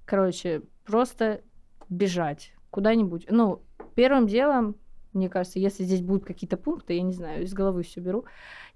короче, 0.04 0.62
просто 0.85 1.40
бежать 1.88 2.52
куда-нибудь. 2.70 3.26
Ну, 3.31 3.62
первым 3.94 4.26
делом, 4.26 4.76
мне 5.18 5.28
кажется, 5.28 5.59
если 5.59 5.85
здесь 5.85 6.00
будут 6.00 6.24
какие-то 6.24 6.57
пункты, 6.57 6.94
я 6.94 7.02
не 7.02 7.12
знаю, 7.12 7.42
из 7.44 7.52
головы 7.52 7.83
все 7.83 8.00
беру. 8.00 8.24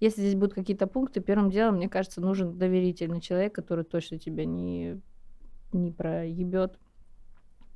Если 0.00 0.20
здесь 0.20 0.35
будут 0.35 0.55
какие-то 0.55 0.87
пункты, 0.87 1.20
первым 1.20 1.50
делом, 1.50 1.76
мне 1.76 1.88
кажется, 1.88 2.20
нужен 2.20 2.59
доверительный 2.59 3.20
человек, 3.20 3.55
который 3.55 3.85
точно 3.85 4.18
тебя 4.18 4.44
не, 4.44 5.00
не 5.72 5.90
проебет. 5.90 6.78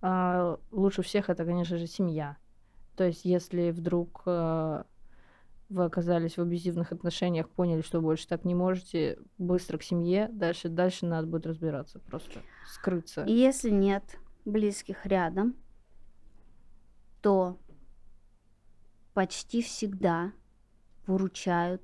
А 0.03 0.59
лучше 0.71 1.03
всех 1.03 1.31
это, 1.31 1.45
конечно 1.45 1.79
же, 1.79 1.87
семья. 1.87 2.37
То 2.97 3.05
есть, 3.05 3.25
если 3.25 3.71
вдруг 3.71 4.23
э, 4.27 4.83
вы 5.69 5.85
оказались 5.85 6.37
в 6.37 6.41
абьюзивных 6.41 6.93
отношениях, 6.93 7.49
поняли, 7.49 7.83
что 7.83 8.01
больше 8.01 8.29
так 8.29 8.45
не 8.45 8.55
можете, 8.55 9.19
быстро 9.39 9.79
к 9.79 9.83
семье, 9.83 10.29
дальше, 10.33 10.69
дальше 10.69 11.07
надо 11.07 11.27
будет 11.27 11.47
разбираться, 11.47 11.99
просто 11.99 12.41
скрыться. 12.67 13.25
И 13.25 13.33
Если 13.33 13.71
нет 13.71 14.19
близких 14.45 15.05
рядом, 15.07 15.57
то 17.21 17.59
почти 19.17 19.63
всегда 19.63 20.33
выручают 21.07 21.81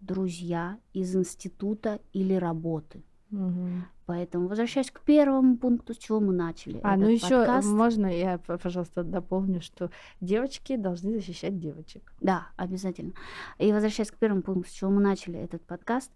друзья 0.00 0.78
из 0.92 1.16
института 1.16 2.00
или 2.12 2.34
работы. 2.34 3.02
Мгм. 3.30 3.86
Поэтому, 4.06 4.46
возвращаясь 4.46 4.92
к 4.92 5.00
первому 5.00 5.56
пункту, 5.56 5.94
с 5.94 5.98
чего 5.98 6.20
мы 6.20 6.32
начали. 6.32 6.78
А, 6.84 6.96
ну 6.96 7.08
еще 7.08 7.44
подкаст. 7.44 7.66
можно 7.66 8.06
я, 8.06 8.38
пожалуйста, 8.38 9.02
дополню, 9.02 9.60
что 9.60 9.90
девочки 10.20 10.76
должны 10.76 11.14
защищать 11.14 11.58
девочек. 11.58 12.12
Да, 12.20 12.46
обязательно. 12.56 13.14
И 13.58 13.72
возвращаясь 13.72 14.12
к 14.12 14.16
первому 14.16 14.42
пункту, 14.42 14.70
с 14.70 14.72
чего 14.72 14.92
мы 14.92 15.00
начали 15.00 15.40
этот 15.40 15.66
подкаст, 15.66 16.12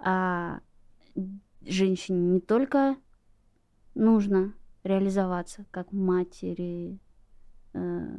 а, 0.00 0.62
женщине 1.60 2.18
не 2.18 2.40
только 2.40 2.96
нужно 3.94 4.52
реализоваться 4.82 5.64
как 5.70 5.92
матери 5.92 6.98
э, 7.72 8.18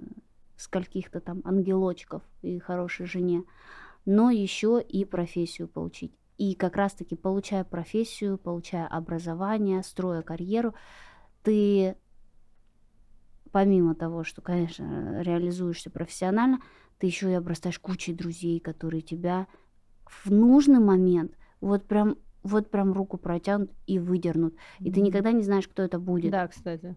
скольких-то 0.58 1.20
там 1.20 1.42
ангелочков 1.46 2.24
и 2.42 2.60
хорошей 2.60 3.06
жене, 3.06 3.44
но 4.06 4.30
еще 4.30 4.82
и 4.82 5.06
профессию 5.06 5.68
получить. 5.68 6.14
И 6.38 6.54
как 6.56 6.76
раз-таки 6.76 7.16
получая 7.16 7.64
профессию, 7.64 8.38
получая 8.38 8.88
образование, 8.88 9.84
строя 9.84 10.22
карьеру, 10.22 10.76
ты 11.44 11.96
помимо 13.52 13.96
того, 13.96 14.24
что, 14.26 14.42
конечно, 14.42 15.22
реализуешься 15.22 15.90
профессионально, 15.90 16.60
ты 16.98 17.08
еще 17.08 17.32
и 17.32 17.36
обрастаешь 17.36 17.80
кучей 17.80 18.14
друзей, 18.14 18.60
которые 18.60 19.02
тебя 19.02 19.48
в 20.06 20.30
нужный 20.32 20.80
момент 20.80 21.38
вот 21.62 21.88
прям 21.88 22.18
вот 22.44 22.70
прям 22.70 22.94
руку 22.94 23.18
протянут 23.18 23.72
и 23.88 23.98
выдернут. 23.98 24.56
И 24.80 24.92
ты 24.92 25.00
Мгм. 25.00 25.08
никогда 25.08 25.32
не 25.32 25.42
знаешь, 25.42 25.68
кто 25.68 25.82
это 25.82 25.98
будет. 26.00 26.32
Да, 26.32 26.48
кстати. 26.48 26.96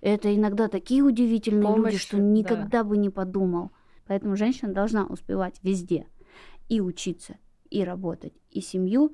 Это 0.00 0.34
иногда 0.34 0.68
такие 0.68 1.02
удивительные 1.02 1.68
люди, 1.68 1.76
Помощь, 1.76 2.00
что 2.00 2.16
да. 2.16 2.22
никогда 2.22 2.84
бы 2.84 2.96
не 2.96 3.10
подумал. 3.10 3.70
Поэтому 4.06 4.36
женщина 4.36 4.72
должна 4.72 5.04
успевать 5.06 5.56
везде. 5.62 6.06
И 6.68 6.80
учиться, 6.80 7.36
и 7.68 7.84
работать, 7.84 8.32
и 8.50 8.60
семью, 8.60 9.12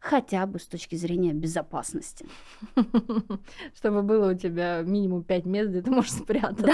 хотя 0.00 0.46
бы 0.46 0.58
с 0.58 0.66
точки 0.66 0.96
зрения 0.96 1.32
безопасности. 1.32 2.26
Чтобы 3.74 4.02
было 4.02 4.32
у 4.32 4.34
тебя 4.34 4.82
минимум 4.82 5.24
пять 5.24 5.44
мест, 5.44 5.70
где 5.70 5.82
ты 5.82 5.90
можешь 5.90 6.12
спрятаться. 6.12 6.72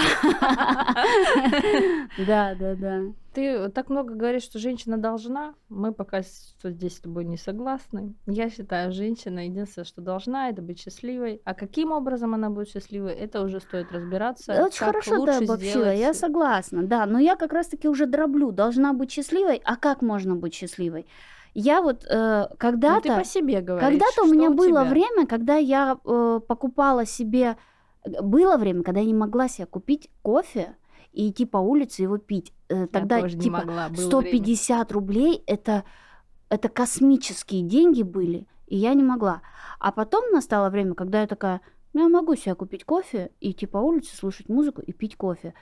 Да, 2.25 2.55
да, 2.59 2.75
да. 2.75 3.01
Ты 3.33 3.67
так 3.69 3.89
много 3.89 4.13
говоришь, 4.13 4.43
что 4.43 4.59
женщина 4.59 4.97
должна. 4.97 5.55
Мы 5.67 5.91
пока 5.91 6.21
что 6.23 6.71
здесь 6.71 6.95
с 6.95 7.01
тобой 7.01 7.25
не 7.25 7.35
согласны. 7.35 8.13
Я 8.27 8.49
считаю, 8.49 8.93
женщина 8.93 9.45
единственное, 9.45 9.85
что 9.85 10.01
должна, 10.01 10.49
это 10.49 10.61
быть 10.61 10.79
счастливой. 10.79 11.41
А 11.43 11.53
каким 11.53 11.91
образом 11.91 12.33
она 12.33 12.49
будет 12.49 12.69
счастливой, 12.69 13.13
это 13.13 13.41
уже 13.41 13.59
стоит 13.59 13.91
разбираться. 13.91 14.63
Очень 14.63 14.85
хорошо 14.85 15.25
ты 15.25 15.31
обобщила, 15.31 15.93
я 15.93 16.13
согласна, 16.13 16.83
да. 16.83 17.05
Но 17.05 17.19
я 17.19 17.35
как 17.35 17.51
раз-таки 17.51 17.89
уже 17.89 18.05
дроблю. 18.05 18.51
Должна 18.51 18.93
быть 18.93 19.11
счастливой. 19.11 19.61
А 19.65 19.75
как 19.75 20.01
можно 20.01 20.35
быть 20.35 20.53
счастливой? 20.53 21.05
Я 21.55 21.81
вот 21.81 22.03
э, 22.07 22.41
Ну, 22.41 22.47
ты 22.49 22.57
когда-то... 22.57 23.17
по 23.17 23.23
себе 23.23 23.61
говоришь. 23.61 23.89
Когда-то 23.89 24.23
у 24.23 24.27
меня 24.27 24.49
было 24.49 24.81
тебя? 24.81 24.83
время, 24.83 25.25
когда 25.25 25.55
я 25.55 25.97
э, 26.05 26.39
покупала 26.45 27.05
себе... 27.05 27.57
э, 28.03 28.21
Было 28.21 28.57
время, 28.57 28.83
когда 28.83 28.99
я 28.99 29.05
не 29.05 29.13
могла 29.13 29.47
себе 29.47 29.65
купить 29.65 30.11
кофе 30.21 30.75
и 31.13 31.29
идти 31.29 31.45
по 31.45 31.57
улице 31.57 32.01
его 32.01 32.17
пить. 32.17 32.53
Э, 32.67 32.81
Я 32.81 32.87
Тогда 32.87 33.21
не 33.21 33.29
типа 33.29 33.59
могла, 33.59 33.87
было 33.87 34.05
150 34.05 34.91
рублей 34.91 35.43
это, 35.47 35.85
это 36.49 36.67
космические 36.67 37.61
деньги 37.63 38.03
были, 38.03 38.47
и 38.67 38.75
я 38.75 38.93
не 38.93 39.03
могла. 39.03 39.41
А 39.79 39.93
потом 39.93 40.29
настало 40.31 40.69
время, 40.69 40.93
когда 40.93 41.21
я 41.21 41.27
такая, 41.27 41.61
ну 41.93 42.01
я 42.01 42.09
могу 42.09 42.35
себе 42.35 42.55
купить 42.55 42.83
кофе, 42.83 43.31
и 43.39 43.51
идти 43.51 43.65
по 43.65 43.77
улице, 43.77 44.13
слушать 44.17 44.49
музыку 44.49 44.81
и 44.81 44.91
пить 44.91 45.15
кофе. 45.15 45.53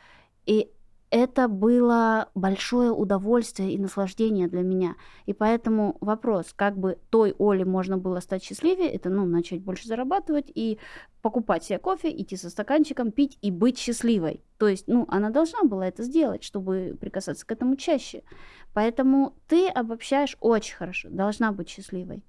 И 0.47 0.71
это 1.13 1.47
было 1.47 2.29
большое 2.33 2.91
удовольствие 2.91 3.71
и 3.71 3.77
наслаждение 3.77 4.47
для 4.47 4.63
меня. 4.63 4.95
И 5.27 5.33
поэтому 5.33 5.95
вопрос, 6.01 6.53
как 6.55 6.75
бы 6.75 6.97
той 7.11 7.35
Оле 7.37 7.65
можно 7.65 7.99
было 7.99 8.19
стать 8.19 8.43
счастливее, 8.43 8.91
это, 8.91 9.11
ну, 9.11 9.23
начать 9.27 9.61
больше 9.61 9.87
зарабатывать 9.87 10.51
и 10.55 10.79
покупать 11.21 11.65
себе 11.65 11.77
кофе, 11.77 12.09
идти 12.09 12.35
со 12.35 12.49
стаканчиком, 12.49 13.11
пить 13.11 13.37
и 13.43 13.51
быть 13.51 13.77
счастливой. 13.77 14.43
То 14.57 14.67
есть, 14.67 14.87
ну, 14.87 15.05
она 15.07 15.29
должна 15.29 15.61
была 15.65 15.87
это 15.87 16.01
сделать, 16.01 16.43
чтобы 16.43 16.97
прикасаться 16.99 17.45
к 17.45 17.51
этому 17.51 17.75
чаще. 17.75 18.23
Поэтому 18.73 19.35
ты 19.47 19.67
обобщаешь 19.67 20.35
очень 20.39 20.75
хорошо, 20.75 21.09
должна 21.11 21.51
быть 21.51 21.69
счастливой. 21.69 22.23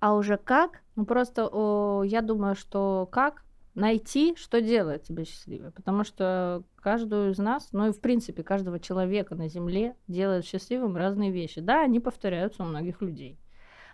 А 0.00 0.14
уже 0.14 0.36
как? 0.36 0.80
Ну 0.96 1.06
просто 1.06 1.46
о, 1.46 2.02
я 2.02 2.22
думаю, 2.22 2.56
что 2.56 3.08
как 3.12 3.43
найти, 3.74 4.36
что 4.36 4.60
делает 4.60 5.02
тебя 5.02 5.24
счастливой. 5.24 5.72
Потому 5.72 6.04
что 6.04 6.62
каждую 6.76 7.32
из 7.32 7.38
нас, 7.38 7.70
ну 7.72 7.88
и 7.88 7.92
в 7.92 8.00
принципе 8.00 8.42
каждого 8.42 8.78
человека 8.78 9.34
на 9.34 9.48
Земле 9.48 9.96
делают 10.06 10.46
счастливым 10.46 10.96
разные 10.96 11.30
вещи. 11.30 11.60
Да, 11.60 11.82
они 11.82 12.00
повторяются 12.00 12.62
у 12.62 12.66
многих 12.66 13.00
людей. 13.00 13.38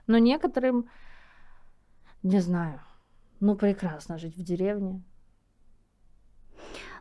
Но 0.06 0.18
некоторым, 0.18 0.88
не 2.22 2.40
знаю, 2.40 2.80
ну 3.40 3.56
прекрасно 3.56 4.18
жить 4.18 4.36
в 4.36 4.42
деревне. 4.42 5.02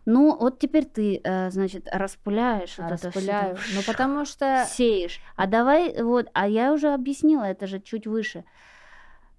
Ну, 0.06 0.36
вот 0.38 0.60
теперь 0.60 0.86
ты, 0.86 1.20
э, 1.24 1.52
значит, 1.52 1.88
распыляешь 1.92 2.78
вот 2.78 2.92
это 2.92 3.08
Распыляю. 3.08 3.56
там, 3.56 3.64
Ну 3.76 3.82
потому 3.88 4.26
что 4.26 4.66
сеешь. 4.68 5.20
А 5.36 5.46
давай 5.46 6.02
вот, 6.02 6.30
а 6.34 6.48
я 6.48 6.74
уже 6.74 6.94
объяснила, 6.94 7.44
это 7.44 7.68
же 7.68 7.80
чуть 7.80 8.08
выше. 8.08 8.46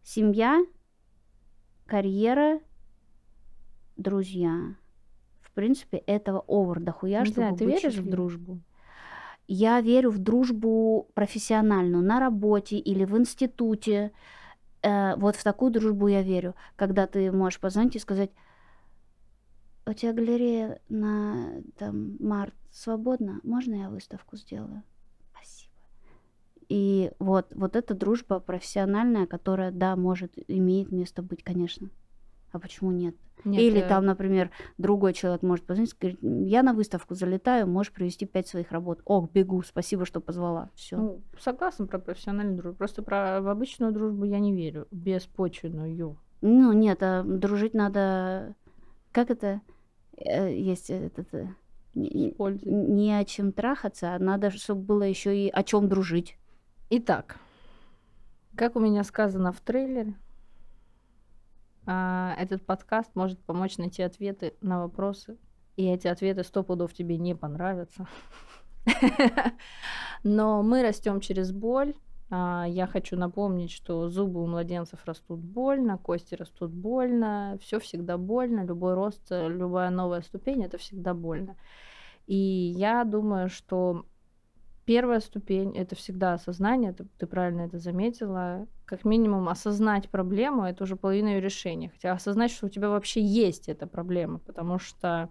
Семья, 0.03 0.61
карьера, 1.86 2.61
друзья. 4.01 4.75
В 5.41 5.53
принципе, 5.53 5.99
этого 5.99 6.45
овер 6.47 6.81
дохуя, 6.81 7.21
не 7.21 7.27
чтобы 7.27 7.35
знаю, 7.35 7.57
ты 7.57 7.65
быть 7.65 7.83
веришь 7.83 7.99
в 7.99 8.09
дружбу? 8.09 8.61
Я 9.49 9.81
верю 9.81 10.11
в 10.11 10.19
дружбу 10.19 11.09
профессиональную 11.15 12.05
на 12.05 12.21
работе 12.21 12.79
или 12.79 13.05
в 13.05 13.19
институте. 13.19 14.13
Э, 14.83 15.17
вот 15.17 15.37
в 15.37 15.43
такую 15.43 15.73
дружбу 15.73 16.07
я 16.09 16.23
верю, 16.23 16.55
когда 16.77 17.07
ты 17.07 17.33
можешь 17.33 17.59
позвонить 17.59 17.97
и 17.97 17.99
сказать, 17.99 18.31
у 19.87 19.93
тебя 19.93 20.13
галерея 20.13 20.81
на 20.89 21.63
там, 21.77 22.17
март 22.21 22.55
свободна, 22.71 23.41
можно 23.43 23.75
я 23.75 23.91
выставку 23.91 24.37
сделаю? 24.37 24.85
Спасибо. 25.33 25.73
И 26.69 27.11
вот, 27.19 27.49
вот 27.55 27.75
эта 27.75 27.95
дружба 27.95 28.39
профессиональная, 28.39 29.27
которая, 29.27 29.73
да, 29.73 29.97
может, 29.97 30.33
имеет 30.49 30.93
место 30.93 31.23
быть, 31.23 31.43
конечно. 31.43 31.91
А 32.53 32.59
почему 32.59 32.91
нет? 32.91 33.15
Нет, 33.45 33.63
Или 33.63 33.81
э, 33.81 33.89
там, 33.89 34.05
например, 34.05 34.51
другой 34.77 35.13
человек 35.13 35.43
может 35.43 35.65
позвонить 35.65 35.91
и 35.91 35.95
сказать, 35.95 36.17
я 36.21 36.63
на 36.63 36.75
выставку 36.75 37.15
залетаю, 37.15 37.67
можешь 37.67 37.93
привезти 37.93 38.27
пять 38.27 38.49
своих 38.49 38.71
работ. 38.71 39.01
Ох, 39.05 39.31
бегу, 39.31 39.63
спасибо, 39.63 40.05
что 40.05 40.21
позвала. 40.21 40.71
Все. 40.75 40.97
Ну, 40.97 41.23
согласна 41.39 41.87
про 41.87 41.99
профессиональную 41.99 42.59
дружбу. 42.59 42.79
Просто 42.79 43.03
про 43.03 43.41
в 43.41 43.49
обычную 43.49 43.93
дружбу 43.93 44.25
я 44.25 44.39
не 44.41 44.55
верю. 44.55 44.87
Беспочвенную. 44.91 46.19
Ну, 46.43 46.73
нет, 46.73 47.03
а 47.03 47.23
дружить 47.23 47.75
надо... 47.75 48.55
Как 49.13 49.31
это? 49.31 49.61
Э, 50.17 50.53
Есть 50.55 50.91
этот... 50.91 51.33
э, 51.35 51.49
не- 51.95 53.19
о 53.19 53.25
чем 53.25 53.53
трахаться, 53.53 54.15
а 54.15 54.19
надо, 54.19 54.51
чтобы 54.51 54.83
было 54.83 55.03
еще 55.03 55.37
и 55.37 55.51
о 55.51 55.63
чем 55.63 55.89
дружить. 55.89 56.37
Итак, 56.91 57.37
как 58.57 58.77
у 58.77 58.81
меня 58.81 59.05
сказано 59.05 59.53
в 59.53 59.61
трейлере, 59.61 60.15
этот 62.38 62.64
подкаст 62.64 63.11
может 63.14 63.38
помочь 63.41 63.78
найти 63.78 64.03
ответы 64.03 64.55
на 64.61 64.80
вопросы, 64.80 65.36
и 65.76 65.86
эти 65.86 66.09
ответы 66.09 66.45
сто 66.45 66.62
пудов 66.62 66.93
тебе 66.93 67.16
не 67.16 67.34
понравятся. 67.34 68.07
Но 70.22 70.62
мы 70.62 70.82
растем 70.82 71.20
через 71.20 71.53
боль. 71.53 71.95
А, 72.30 72.64
Я 72.68 72.86
хочу 72.86 73.16
напомнить, 73.16 73.72
что 73.72 74.09
зубы 74.09 74.43
у 74.43 74.47
младенцев 74.47 75.05
растут 75.05 75.41
больно, 75.41 75.99
кости 75.99 76.34
растут 76.34 76.70
больно, 76.70 77.59
все 77.61 77.80
всегда 77.80 78.18
больно, 78.18 78.64
любой 78.64 78.95
рост, 78.95 79.22
э, 79.30 79.49
любая 79.49 79.91
новая 79.91 80.22
ступень 80.22 80.64
это 80.64 80.78
всегда 80.78 81.14
больно. 81.14 81.57
И 82.26 82.36
я 82.36 83.05
думаю, 83.05 83.49
что 83.49 84.05
первая 84.91 85.20
ступень 85.20 85.76
это 85.76 85.95
всегда 85.95 86.34
осознание, 86.34 86.93
ты, 86.93 87.07
ты 87.16 87.28
правильно 87.28 87.61
это 87.61 87.78
заметила. 87.78 88.66
Как 88.86 89.05
минимум 89.05 89.49
осознать 89.49 90.11
проблему 90.11 90.64
это 90.64 90.82
уже 90.82 90.97
половина 90.97 91.28
ее 91.28 91.41
решения. 91.41 91.91
Хотя 91.91 92.11
осознать, 92.11 92.51
что 92.51 92.66
у 92.66 92.68
тебя 92.68 92.88
вообще 92.88 93.22
есть 93.22 93.68
эта 93.68 93.86
проблема, 93.86 94.41
потому 94.41 94.80
что 94.80 95.30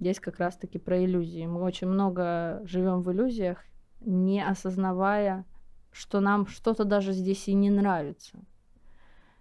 здесь 0.00 0.18
как 0.20 0.38
раз-таки 0.38 0.78
про 0.78 1.04
иллюзии. 1.04 1.44
Мы 1.44 1.60
очень 1.60 1.86
много 1.86 2.62
живем 2.64 3.02
в 3.02 3.12
иллюзиях, 3.12 3.58
не 4.00 4.42
осознавая, 4.42 5.44
что 5.92 6.20
нам 6.20 6.46
что-то 6.46 6.84
даже 6.84 7.12
здесь 7.12 7.46
и 7.46 7.52
не 7.52 7.68
нравится. 7.68 8.38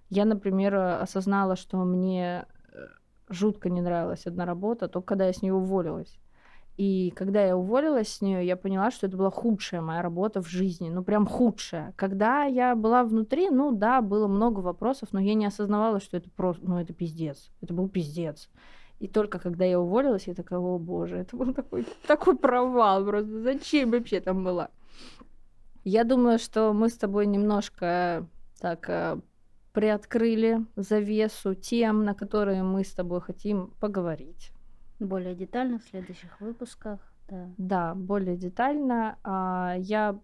Я, 0.10 0.26
например, 0.26 0.76
осознала, 0.76 1.56
что 1.56 1.78
мне 1.86 2.48
э, 2.74 2.88
жутко 3.30 3.70
не 3.70 3.80
нравилась 3.80 4.28
одна 4.28 4.44
работа, 4.44 4.90
только 4.90 5.08
когда 5.08 5.28
я 5.28 5.32
с 5.32 5.42
нее 5.42 5.54
уволилась. 5.54 6.20
И 6.78 7.12
когда 7.16 7.44
я 7.44 7.58
уволилась 7.58 8.08
с 8.08 8.22
нее, 8.22 8.46
я 8.46 8.56
поняла, 8.56 8.92
что 8.92 9.08
это 9.08 9.18
была 9.18 9.32
худшая 9.32 9.82
моя 9.82 10.04
работа 10.04 10.44
в 10.44 10.48
жизни, 10.48 10.90
ну 10.90 11.04
прям 11.04 11.26
худшая. 11.26 11.94
Когда 11.96 12.44
я 12.44 12.76
была 12.76 13.04
внутри, 13.04 13.50
ну 13.50 13.72
да, 13.72 14.02
было 14.02 14.28
много 14.28 14.60
вопросов, 14.60 15.10
но 15.12 15.20
я 15.20 15.34
не 15.34 15.48
осознавала, 15.48 16.00
что 16.00 16.18
это 16.18 16.30
просто, 16.30 16.64
ну 16.68 16.80
это 16.80 16.94
пиздец, 16.94 17.50
это 17.62 17.74
был 17.74 17.90
пиздец. 17.90 18.48
И 19.00 19.08
только 19.08 19.40
когда 19.40 19.66
я 19.66 19.80
уволилась, 19.80 20.28
я 20.28 20.36
такая, 20.36 20.60
о 20.60 20.78
боже, 20.78 21.18
это 21.18 21.36
был 21.36 21.52
такой, 21.52 21.88
такой 22.08 22.38
провал 22.38 23.04
просто, 23.04 23.42
зачем 23.42 23.90
вообще 23.90 24.20
там 24.20 24.44
была? 24.44 24.70
Я 25.84 26.04
думаю, 26.04 26.38
что 26.38 26.74
мы 26.74 26.90
с 26.90 26.98
тобой 26.98 27.26
немножко 27.26 28.28
так 28.60 28.88
э, 28.90 29.20
приоткрыли 29.74 30.66
завесу 30.76 31.56
тем, 31.56 32.04
на 32.04 32.14
которые 32.14 32.62
мы 32.62 32.84
с 32.84 32.92
тобой 32.92 33.22
хотим 33.22 33.72
поговорить. 33.80 34.52
Более 35.00 35.36
детально 35.36 35.80
в 35.80 35.84
следующих 35.84 36.40
выпусках. 36.42 37.00
Да. 37.30 37.50
Да, 37.58 37.96
более 37.96 38.38
детально. 38.38 39.18
А, 39.24 39.76
Я 39.78 40.20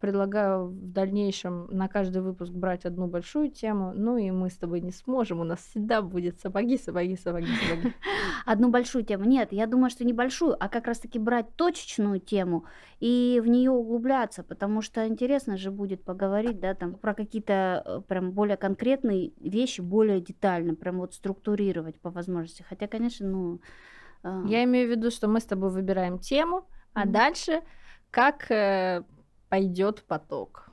предлагаю 0.00 0.66
в 0.68 0.92
дальнейшем 0.92 1.66
на 1.70 1.86
каждый 1.88 2.22
выпуск 2.22 2.52
брать 2.52 2.86
одну 2.86 3.06
большую 3.06 3.50
тему. 3.50 3.92
Ну 3.94 4.16
и 4.16 4.30
мы 4.30 4.48
с 4.48 4.56
тобой 4.56 4.80
не 4.80 4.92
сможем. 4.92 5.40
У 5.40 5.44
нас 5.44 5.60
всегда 5.60 6.00
будет 6.02 6.40
сапоги, 6.40 6.78
сапоги, 6.78 7.16
сапоги, 7.16 7.46
сапоги. 7.46 7.94
Одну 8.46 8.70
большую 8.70 9.04
тему. 9.04 9.24
Нет, 9.24 9.52
я 9.52 9.66
думаю, 9.66 9.90
что 9.90 10.04
не 10.04 10.12
большую, 10.14 10.56
а 10.58 10.68
как 10.68 10.86
раз-таки 10.86 11.18
брать 11.18 11.54
точечную 11.56 12.18
тему 12.20 12.64
и 12.98 13.40
в 13.44 13.46
нее 13.46 13.70
углубляться, 13.70 14.42
потому 14.42 14.80
что 14.82 15.06
интересно 15.06 15.56
же 15.56 15.70
будет 15.70 16.02
поговорить, 16.02 16.58
да, 16.60 16.74
там 16.74 16.94
про 16.94 17.14
какие-то 17.14 17.82
э, 17.84 18.00
прям 18.08 18.32
более 18.32 18.56
конкретные 18.56 19.32
вещи, 19.38 19.82
более 19.82 20.20
детально, 20.20 20.74
прям 20.74 20.98
вот 20.98 21.14
структурировать 21.14 22.00
по 22.00 22.10
возможности. 22.10 22.64
Хотя, 22.68 22.86
конечно, 22.88 23.28
ну... 23.28 23.60
э, 24.22 24.44
Я 24.46 24.64
имею 24.64 24.88
в 24.88 24.90
виду, 24.90 25.10
что 25.10 25.28
мы 25.28 25.40
с 25.40 25.44
тобой 25.44 25.70
выбираем 25.70 26.18
тему, 26.18 26.66
а 26.94 27.00
Мгм. 27.04 27.12
дальше 27.12 27.60
как 28.10 28.50
э, 28.50 29.02
пойдет 29.50 30.02
поток. 30.04 30.70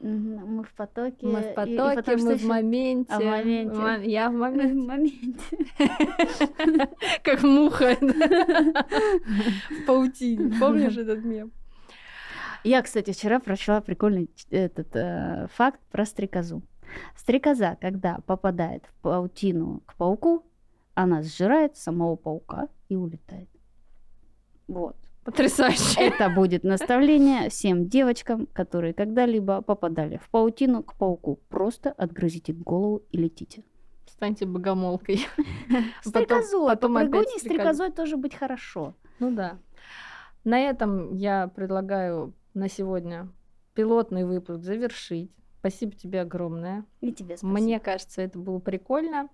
мы 0.00 0.62
в 0.62 0.72
потоке. 0.74 1.26
Мы 1.26 1.40
в 1.40 1.46
и- 1.46 1.50
и 1.50 1.54
потоке, 1.54 1.96
потом 1.96 2.20
мы 2.24 2.36
в 2.36 2.44
моменте. 2.44 3.12
А 3.12 3.18
в 3.20 3.24
моменте. 3.24 3.76
Мо- 3.76 3.96
Я 4.04 4.28
в 4.30 4.32
Мы 4.34 4.50
в 4.50 4.54
моменте. 4.54 5.42
моменте. 5.78 6.88
Как 7.24 7.42
муха 7.42 7.96
в 8.00 9.86
паутине. 9.86 10.54
Помнишь 10.60 10.96
этот 10.96 11.24
мем? 11.24 11.50
Я, 12.64 12.82
кстати, 12.82 13.12
вчера 13.12 13.40
прочла 13.40 13.80
прикольный 13.80 14.30
этот 14.50 14.94
э, 14.94 15.46
факт 15.54 15.80
про 15.90 16.04
стрекозу. 16.04 16.62
Стрекоза, 17.16 17.76
когда 17.80 18.18
попадает 18.26 18.84
в 18.86 18.92
паутину 19.02 19.82
к 19.86 19.94
пауку, 19.94 20.44
она 20.94 21.22
сжирает 21.22 21.76
самого 21.76 22.16
паука 22.16 22.68
и 22.88 22.96
улетает. 22.96 23.48
Вот. 24.66 24.96
Потрясающе. 25.28 26.00
Это 26.00 26.30
будет 26.30 26.64
наставление 26.64 27.50
всем 27.50 27.86
девочкам, 27.86 28.46
которые 28.46 28.94
когда-либо 28.94 29.60
попадали 29.60 30.16
в 30.16 30.30
паутину 30.30 30.82
к 30.82 30.94
пауку. 30.94 31.38
Просто 31.50 31.90
отгрызите 31.90 32.54
голову 32.54 33.02
и 33.10 33.18
летите. 33.18 33.62
Станьте 34.06 34.46
богомолкой. 34.46 35.26
Стрекозой. 36.02 36.68
потом 36.68 36.94
Попрыгуни 36.94 37.38
стрекозой. 37.38 37.40
стрекозой 37.40 37.90
тоже 37.92 38.16
быть 38.16 38.34
хорошо. 38.34 38.94
Ну 39.18 39.30
да. 39.30 39.58
На 40.44 40.60
этом 40.60 41.14
я 41.14 41.48
предлагаю 41.48 42.32
на 42.54 42.70
сегодня 42.70 43.28
пилотный 43.74 44.24
выпуск 44.24 44.62
завершить. 44.62 45.30
Спасибо 45.58 45.92
тебе 45.92 46.22
огромное. 46.22 46.86
И 47.02 47.12
тебе 47.12 47.36
спасибо. 47.36 47.52
Мне 47.52 47.80
кажется, 47.80 48.22
это 48.22 48.38
было 48.38 48.60
прикольно. 48.60 49.28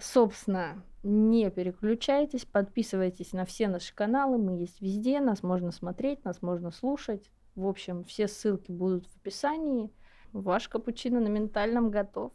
Собственно, 0.00 0.82
не 1.02 1.50
переключайтесь, 1.50 2.46
подписывайтесь 2.46 3.32
на 3.32 3.44
все 3.44 3.68
наши 3.68 3.94
каналы, 3.94 4.38
мы 4.38 4.58
есть 4.58 4.80
везде, 4.80 5.20
нас 5.20 5.42
можно 5.42 5.72
смотреть, 5.72 6.24
нас 6.24 6.40
можно 6.40 6.70
слушать. 6.70 7.30
В 7.54 7.66
общем, 7.66 8.04
все 8.04 8.26
ссылки 8.26 8.72
будут 8.72 9.06
в 9.06 9.16
описании. 9.16 9.92
Ваш 10.32 10.68
капучино 10.68 11.20
на 11.20 11.28
ментальном 11.28 11.90
готов. 11.90 12.32